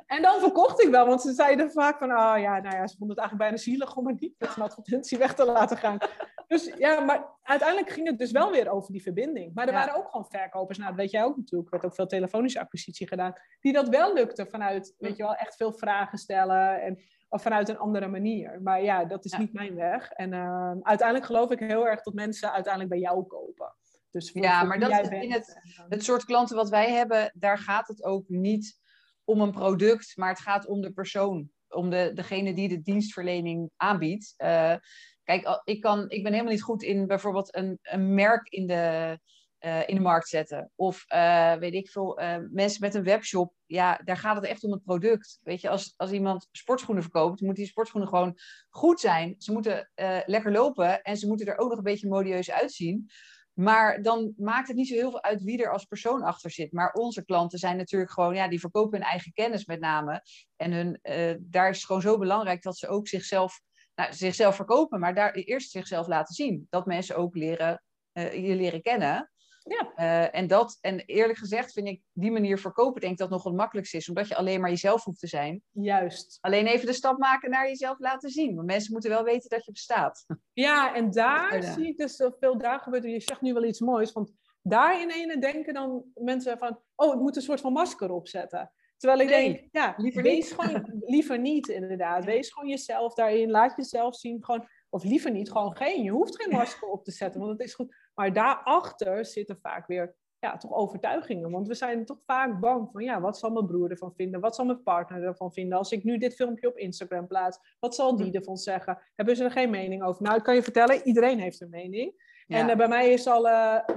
[0.06, 2.96] En dan verkocht ik wel, want ze zeiden vaak van, oh ja, nou ja, ze
[2.96, 5.98] vonden het eigenlijk bijna zielig om maar niet met een advertentie weg te laten gaan.
[6.46, 9.54] Dus ja, maar uiteindelijk ging het dus wel weer over die verbinding.
[9.54, 11.94] Maar er waren ook gewoon verkopers, nou dat weet jij ook natuurlijk, er werd ook
[11.94, 16.18] veel telefonische acquisitie gedaan, die dat wel lukte vanuit, weet je wel, echt veel vragen
[16.18, 16.98] stellen en
[17.28, 18.60] of vanuit een andere manier.
[18.62, 20.10] Maar ja, dat is niet mijn weg.
[20.10, 23.74] En uh, uiteindelijk geloof ik heel erg dat mensen uiteindelijk bij jou kopen.
[24.10, 27.88] Dus ja, maar dat is in het, het soort klanten wat wij hebben, daar gaat
[27.88, 28.80] het ook niet
[29.26, 31.50] om een product, maar het gaat om de persoon.
[31.68, 34.34] Om de, degene die de dienstverlening aanbiedt.
[34.38, 34.74] Uh,
[35.22, 39.18] kijk, ik, kan, ik ben helemaal niet goed in bijvoorbeeld een, een merk in de,
[39.60, 40.70] uh, in de markt zetten.
[40.74, 42.20] Of uh, weet ik veel,
[42.50, 43.54] mensen met een webshop.
[43.64, 45.38] Ja, daar gaat het echt om het product.
[45.42, 49.34] Weet je, als, als iemand sportschoenen verkoopt, moeten die sportschoenen gewoon goed zijn.
[49.38, 49.90] Ze moeten
[50.26, 53.10] lekker lopen en ze moeten er ook nog een beetje modieus uitzien.
[53.58, 56.72] Maar dan maakt het niet zo heel veel uit wie er als persoon achter zit.
[56.72, 60.22] Maar onze klanten zijn natuurlijk gewoon, ja, die verkopen hun eigen kennis met name.
[60.56, 63.60] En hun, uh, daar is het gewoon zo belangrijk dat ze ook zichzelf,
[63.94, 66.66] nou, zichzelf verkopen, maar daar eerst zichzelf laten zien.
[66.70, 67.82] Dat mensen ook leren,
[68.12, 69.30] uh, je leren kennen.
[69.68, 69.92] Ja.
[69.96, 73.44] Uh, en, dat, en eerlijk gezegd vind ik die manier verkopen, denk ik dat nog
[73.44, 74.08] het makkelijkste is.
[74.08, 75.62] Omdat je alleen maar jezelf hoeft te zijn.
[75.70, 76.38] Juist.
[76.40, 78.54] Alleen even de stap maken naar jezelf laten zien.
[78.54, 80.26] Want mensen moeten wel weten dat je bestaat.
[80.52, 83.04] Ja, en daar zie ik dus veel daar gebeurt.
[83.04, 84.12] Je zegt nu wel iets moois.
[84.12, 86.80] Want daar in ene denken dan mensen van...
[86.94, 88.72] Oh, ik moet een soort van masker opzetten.
[88.96, 90.60] Terwijl ik denk, ja, liever wees niet.
[90.60, 92.24] gewoon liever niet inderdaad.
[92.24, 93.50] Wees gewoon jezelf daarin.
[93.50, 94.44] Laat jezelf zien.
[94.44, 96.02] Gewoon, of liever niet, gewoon geen.
[96.02, 97.96] Je hoeft geen masker op te zetten, want het is goed.
[98.14, 101.50] Maar daarachter zitten vaak weer ja, toch overtuigingen.
[101.50, 104.40] Want we zijn toch vaak bang van, ja, wat zal mijn broer ervan vinden?
[104.40, 105.78] Wat zal mijn partner ervan vinden?
[105.78, 108.98] Als ik nu dit filmpje op Instagram plaats, wat zal die ervan zeggen?
[109.14, 110.22] Hebben ze er geen mening over?
[110.22, 112.24] Nou, ik kan je vertellen, iedereen heeft een mening.
[112.46, 113.88] En uh, bij mij is al uh,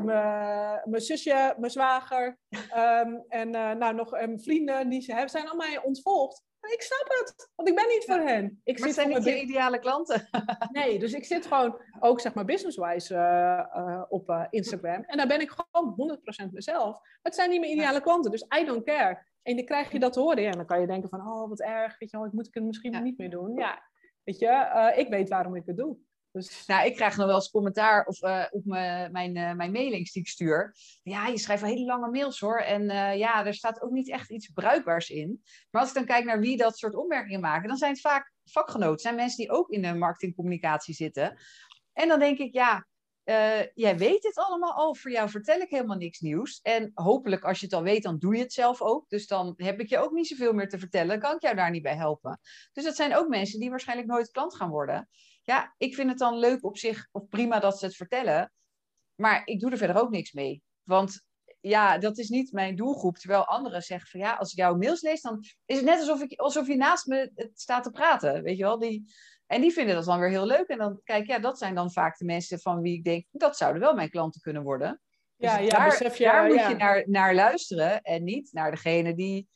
[0.85, 2.39] mijn zusje, mijn zwager
[2.75, 6.43] um, en uh, nou, nog mijn vrienden, die ze zijn allemaal ontvolgd.
[6.61, 8.61] Ik snap het, want ik ben niet voor hen.
[8.63, 10.29] Ik maar zit zijn niet je ideale klanten.
[10.71, 15.03] nee, dus ik zit gewoon ook zeg maar business-wise uh, uh, op uh, Instagram.
[15.03, 16.99] En daar ben ik gewoon 100% mezelf.
[17.21, 19.25] Het zijn niet mijn ideale klanten, dus I don't care.
[19.41, 20.41] En dan krijg je dat te horen.
[20.41, 22.49] Ja, en dan kan je denken van, oh wat erg, weet je wel, ik moet
[22.51, 22.99] het misschien ja.
[22.99, 23.57] niet meer doen.
[23.57, 23.83] Ja,
[24.23, 25.97] weet je, ik weet waarom ik het doe.
[26.39, 26.65] Dus...
[26.65, 30.21] Nou, ik krijg nog wel eens commentaar of, uh, op mijn, uh, mijn mailings die
[30.21, 30.75] ik stuur.
[31.03, 32.59] Ja, je schrijft wel hele lange mails hoor.
[32.59, 35.41] En uh, ja, er staat ook niet echt iets bruikbaars in.
[35.69, 38.33] Maar als ik dan kijk naar wie dat soort opmerkingen maken, dan zijn het vaak
[38.43, 38.99] vakgenoten.
[38.99, 41.37] zijn mensen die ook in de marketingcommunicatie zitten.
[41.93, 42.87] En dan denk ik, ja,
[43.73, 44.95] jij weet dit allemaal al.
[44.95, 46.59] Voor jou vertel ik helemaal niks nieuws.
[46.61, 49.09] En hopelijk, als je het al weet, dan doe je het zelf ook.
[49.09, 51.19] Dus dan heb ik je ook niet zoveel meer te vertellen.
[51.19, 52.39] Kan ik jou daar niet bij helpen.
[52.73, 55.09] Dus dat zijn ook mensen die waarschijnlijk nooit klant gaan worden
[55.49, 58.51] ja, ik vind het dan leuk op zich, of prima dat ze het vertellen.
[59.15, 60.61] Maar ik doe er verder ook niks mee.
[60.83, 61.21] Want
[61.59, 63.17] ja, dat is niet mijn doelgroep.
[63.17, 66.21] Terwijl anderen zeggen van ja, als ik jouw mails lees, dan is het net alsof,
[66.21, 68.43] ik, alsof je naast me staat te praten.
[68.43, 69.03] Weet je wel, die,
[69.45, 70.67] En die vinden dat dan weer heel leuk.
[70.67, 73.57] En dan kijk, ja, dat zijn dan vaak de mensen van wie ik denk, dat
[73.57, 75.01] zouden wel mijn klanten kunnen worden.
[75.35, 76.69] Dus Ja, ja, daar, besef je, daar moet ja.
[76.69, 79.47] je naar, naar luisteren en niet naar degene die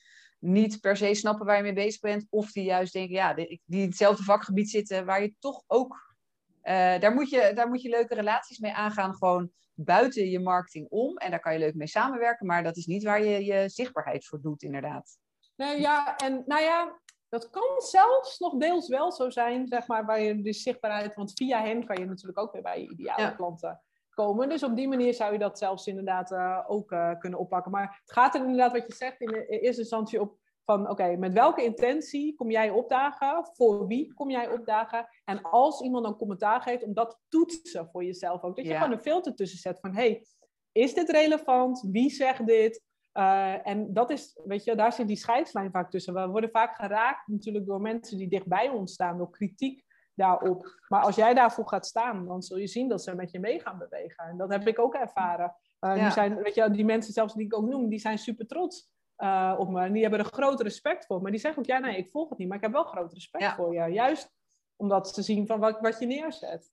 [0.44, 2.28] niet per se snappen waar je mee bezig bent.
[2.30, 6.16] Of die juist denken, ja, die, die in hetzelfde vakgebied zitten, waar je toch ook...
[6.62, 10.88] eh, daar, moet je, daar moet je leuke relaties mee aangaan, gewoon buiten je marketing
[10.89, 11.18] om.
[11.18, 14.26] En daar kan je leuk mee samenwerken, maar dat is niet waar je je zichtbaarheid
[14.26, 15.18] voor doet, inderdaad.
[15.56, 20.06] Nou ja, en nou ja, dat kan zelfs nog deels wel zo zijn, zeg maar,
[20.06, 23.22] waar je de zichtbaarheid, want via hen kan je natuurlijk ook weer bij je ideale
[23.22, 23.30] Ja.
[23.30, 23.82] klanten
[24.14, 24.49] komen.
[24.49, 27.72] Dus op die manier zou je dat zelfs inderdaad eh, ook eh, kunnen oppakken.
[27.72, 31.16] Maar het gaat er inderdaad, wat je zegt, in de eerste instantie op van, oké,
[31.16, 33.49] met welke intentie kom jij opdagen?
[33.53, 35.07] Voor wie kom jij opdagen?
[35.26, 38.55] En als iemand dan commentaar geeft, om dat te toetsen voor jezelf ook.
[38.55, 38.78] Dat je Ja.
[38.78, 40.26] gewoon een filter tussen zet van, hey,
[40.72, 41.88] is dit relevant?
[41.91, 42.82] Wie zegt dit?
[43.14, 46.14] Uh, en dat is, weet je, daar zit die scheidslijn vaak tussen.
[46.14, 49.84] We worden vaak geraakt natuurlijk door mensen die dichtbij ons staan, door kritiek
[50.16, 50.80] daarop.
[50.88, 53.59] Maar als jij daarvoor gaat staan, dan zul je zien dat ze met je mee
[53.59, 54.24] gaan bewegen.
[54.26, 55.55] En dat heb ik ook ervaren.
[55.80, 56.01] Uh, Ja.
[56.03, 58.91] die, zijn, weet je, die mensen zelfs die ik ook noem, die zijn super trots
[59.18, 59.82] uh, op me.
[59.82, 61.22] En die hebben er groot respect voor.
[61.22, 63.14] Maar die zeggen ook, ja nee, ik volg het niet, maar ik heb wel groot
[63.14, 63.55] respect Ja.
[63.55, 63.93] voor je.
[63.93, 64.32] Juist
[64.76, 66.72] omdat ze zien van wat, wat je neerzet.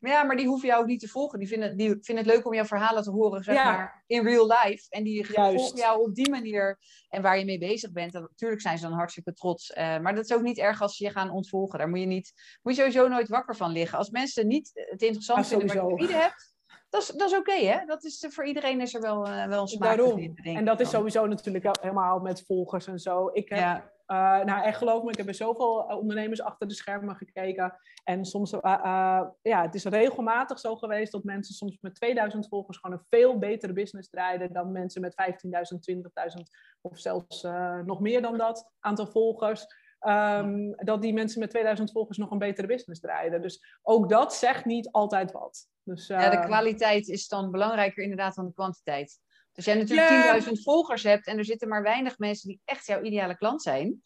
[0.00, 1.38] Maar ja, maar die hoeven jou ook niet te volgen.
[1.38, 3.64] Die vinden, die vinden het leuk om jouw verhalen te horen, zeg Ja.
[3.64, 4.86] maar, in real life.
[4.88, 5.56] En die Juist.
[5.56, 6.78] volgen jou op die manier
[7.08, 8.14] en waar je mee bezig bent.
[8.14, 9.72] En natuurlijk zijn ze dan hartstikke trots.
[9.72, 11.78] Eh, maar dat is ook niet erg als ze je gaan ontvolgen.
[11.78, 12.32] Daar moet je, niet,
[12.62, 13.98] moet je sowieso nooit wakker van liggen.
[13.98, 16.54] Als mensen niet het interessant vinden wat je bieden hebt,
[16.90, 17.84] dat is, dat is oké, hè?
[17.86, 20.36] Dat is, voor iedereen is er wel, eh, wel een smaak Daarom.
[20.42, 23.30] En dat is sowieso natuurlijk helemaal met volgers en zo.
[23.32, 26.68] Ik heb, Ja, eh, nou echt geloof me, ik heb bij zoveel eh, ondernemers achter
[26.68, 27.78] de schermen gekeken.
[28.04, 32.78] En soms, eh, ja, het is regelmatig zo geweest dat mensen soms met 2000 volgers
[32.78, 36.50] gewoon een veel betere business draaiden dan mensen met 15.000, 20.000
[36.80, 37.42] of zelfs
[37.84, 39.66] nog meer dan dat aantal volgers.
[40.00, 43.42] Ehm, dat die mensen met 2000 volgers nog een betere business draaiden.
[43.42, 45.68] Dus ook dat zegt niet altijd wat.
[45.82, 49.20] Dus, ja, de eh, kwaliteit is dan belangrijker inderdaad dan de kwantiteit.
[49.54, 50.40] Als jij natuurlijk Ja.
[50.40, 54.02] 10.000 volgers hebt en er zitten maar weinig mensen die echt jouw ideale klant zijn,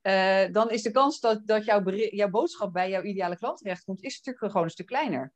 [0.00, 4.02] eh, dan is de kans dat, dat jouw, jouw boodschap bij jouw ideale klant terechtkomt,
[4.02, 5.32] is natuurlijk gewoon een stuk kleiner.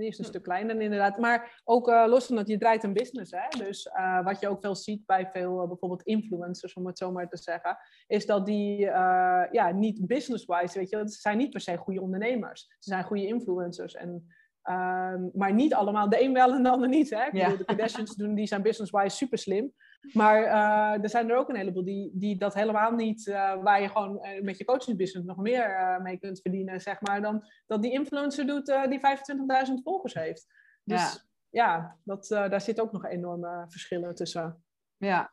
[0.00, 1.18] Die is een stuk kleiner inderdaad.
[1.18, 3.30] Maar ook eh, los van dat, je draait een business.
[3.30, 3.64] Hè?
[3.64, 7.28] Dus eh, wat je ook wel ziet bij veel bijvoorbeeld influencers, om het zo maar
[7.28, 11.60] te zeggen, is dat die eh, ja, niet business-wise, weet je, ze zijn niet per
[11.60, 12.60] se goede ondernemers.
[12.78, 13.94] Ze zijn goede influencers.
[13.94, 14.26] En,
[14.62, 17.10] ehm, maar niet allemaal, de een wel en de ander niet.
[17.10, 17.24] Hè?
[17.24, 17.42] Ik Ja.
[17.42, 19.72] bedoel, de Kardashians doen, die zijn business-wise super slim.
[20.12, 23.82] Maar eh, er zijn er ook een heleboel die, die dat helemaal niet, eh, waar
[23.82, 27.82] je gewoon eh, met je coachingsbusiness nog meer mee kunt verdienen, zeg maar, dan dat
[27.82, 30.46] die influencer doet die 25.000 volgers heeft.
[30.84, 34.64] Dus ja, dat, eh, daar zit ook nog enorme verschillen tussen.
[34.96, 35.32] Ja,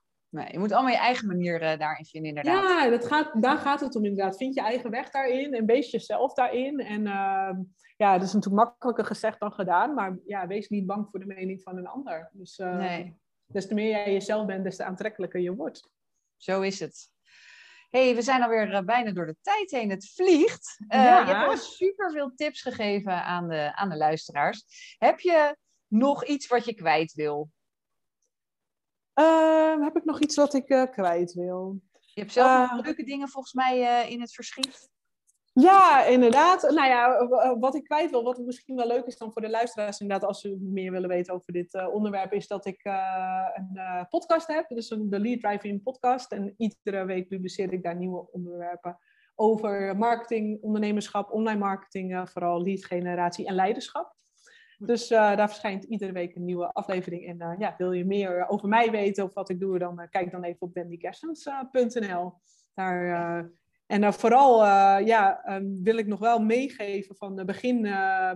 [0.51, 2.69] je moet allemaal je eigen manier eh, daarin vinden, inderdaad.
[2.69, 4.37] Ja, dat gaat, daar gaat het om inderdaad.
[4.37, 6.79] Vind je eigen weg daarin en wees jezelf daarin.
[6.79, 7.55] En ehm,
[7.97, 11.25] ja, dat is natuurlijk makkelijker gezegd dan gedaan, maar ja, wees niet bang voor de
[11.25, 12.29] mening van een ander.
[12.33, 13.17] Dus eh, Nee.
[13.45, 15.89] des te meer jij jezelf bent, des te aantrekkelijker je wordt.
[16.37, 17.09] Zo is het.
[17.89, 19.89] hey, we zijn alweer eh, bijna door de tijd heen.
[19.89, 20.77] Het vliegt.
[20.87, 21.19] Eh, Ja.
[21.19, 24.65] Je hebt al super veel tips gegeven aan de, aan de luisteraars.
[24.97, 25.57] Heb je
[25.87, 27.49] nog iets wat je kwijt wil?
[29.17, 31.79] Ehm, heb ik nog iets wat ik eh, kwijt wil?
[32.13, 32.85] Je hebt zelf nog Eh.
[32.85, 34.89] leuke dingen volgens mij eh, in het verschiet.
[35.53, 36.61] Ja, inderdaad.
[36.61, 37.27] Nou ja,
[37.59, 40.41] wat ik kwijt wil, wat misschien wel leuk is dan voor de luisteraars, inderdaad, als
[40.41, 44.69] ze meer willen weten over dit eh, onderwerp, is dat ik een podcast heb.
[44.69, 46.31] Dus een, de Lead Driving podcast.
[46.31, 48.97] En iedere week publiceer ik daar nieuwe onderwerpen
[49.35, 54.16] over marketing, ondernemerschap, online marketing, vooral lead generatie en leiderschap.
[54.79, 57.27] Dus eh, daar verschijnt iedere week een nieuwe aflevering.
[57.27, 60.09] En eh, ja, wil je meer over mij weten of wat ik doe, dan eh,
[60.09, 62.33] kijk dan even op wendykersens.nl.
[62.73, 63.55] Daar
[63.87, 64.65] en vooral
[65.05, 67.81] ja, um, wil ik nog wel meegeven van begin,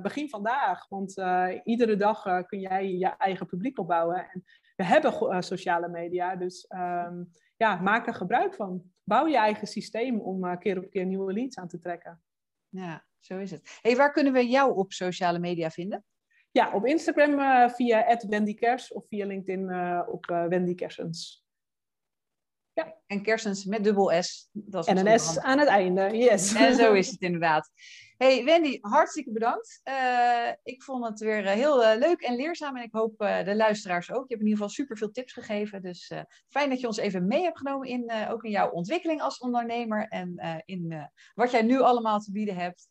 [0.02, 0.88] begin vandaag.
[0.88, 1.22] Want
[1.64, 4.30] iedere dag kun jij je eigen publiek opbouwen.
[4.30, 4.44] En
[4.76, 8.84] we hebben sociale media, dus um, ja, maak er gebruik van.
[9.04, 12.22] Bouw je eigen systeem om keer op keer nieuwe leads aan te trekken.
[12.70, 13.80] Ja, zo is het.
[13.82, 16.06] Hey, waar kunnen we jou op sociale media vinden?
[16.52, 19.72] Ja, op Instagram via @wendykers of via LinkedIn
[20.08, 21.42] op Wendy Kersens.
[22.74, 22.96] Ja.
[23.08, 24.50] En Kersens met dubbel S.
[24.52, 26.54] Dat is en een S aan het einde, yes.
[26.54, 27.70] En zo is het inderdaad.
[28.18, 29.82] Hey Wendy, hartstikke bedankt.
[29.84, 33.56] Uh, ik vond het weer heel uh, leuk en leerzaam en ik hoop uh, de
[33.56, 34.28] luisteraars ook.
[34.28, 35.82] Je hebt in ieder geval super veel tips gegeven.
[35.82, 36.12] Dus
[36.48, 40.08] fijn dat je ons even mee hebt genomen in ook in jouw ontwikkeling als ondernemer
[40.08, 42.88] en in wat jij nu allemaal te bieden hebt.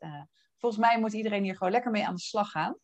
[0.57, 2.77] volgens mij moet iedereen hier gewoon lekker mee aan de slag gaan.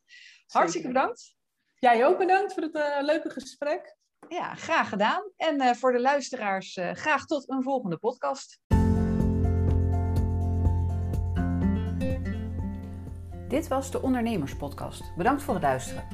[0.46, 1.00] Hartstikke Zeker.
[1.00, 1.34] bedankt.
[1.78, 3.96] Jij ook bedankt voor het leuke gesprek.
[4.28, 5.30] Ja, graag gedaan.
[5.36, 8.60] En uh, voor de luisteraars, uh, graag tot een volgende podcast.
[13.48, 15.16] Dit was de Ondernemerspodcast.
[15.16, 16.04] Bedankt voor het luisteren.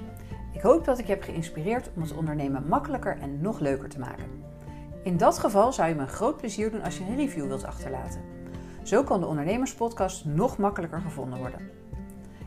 [0.52, 3.98] Ik hoop dat ik je heb geïnspireerd om het ondernemen makkelijker en nog leuker te
[3.98, 4.44] maken.
[5.02, 7.64] In dat geval zou je me een groot plezier doen als je een review wilt
[7.64, 8.22] achterlaten.
[8.82, 11.81] Zo kan de Ondernemerspodcast nog makkelijker gevonden worden.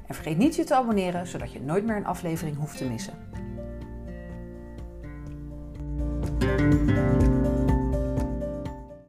[0.07, 3.13] En vergeet niet je te abonneren, zodat je nooit meer een aflevering hoeft te missen.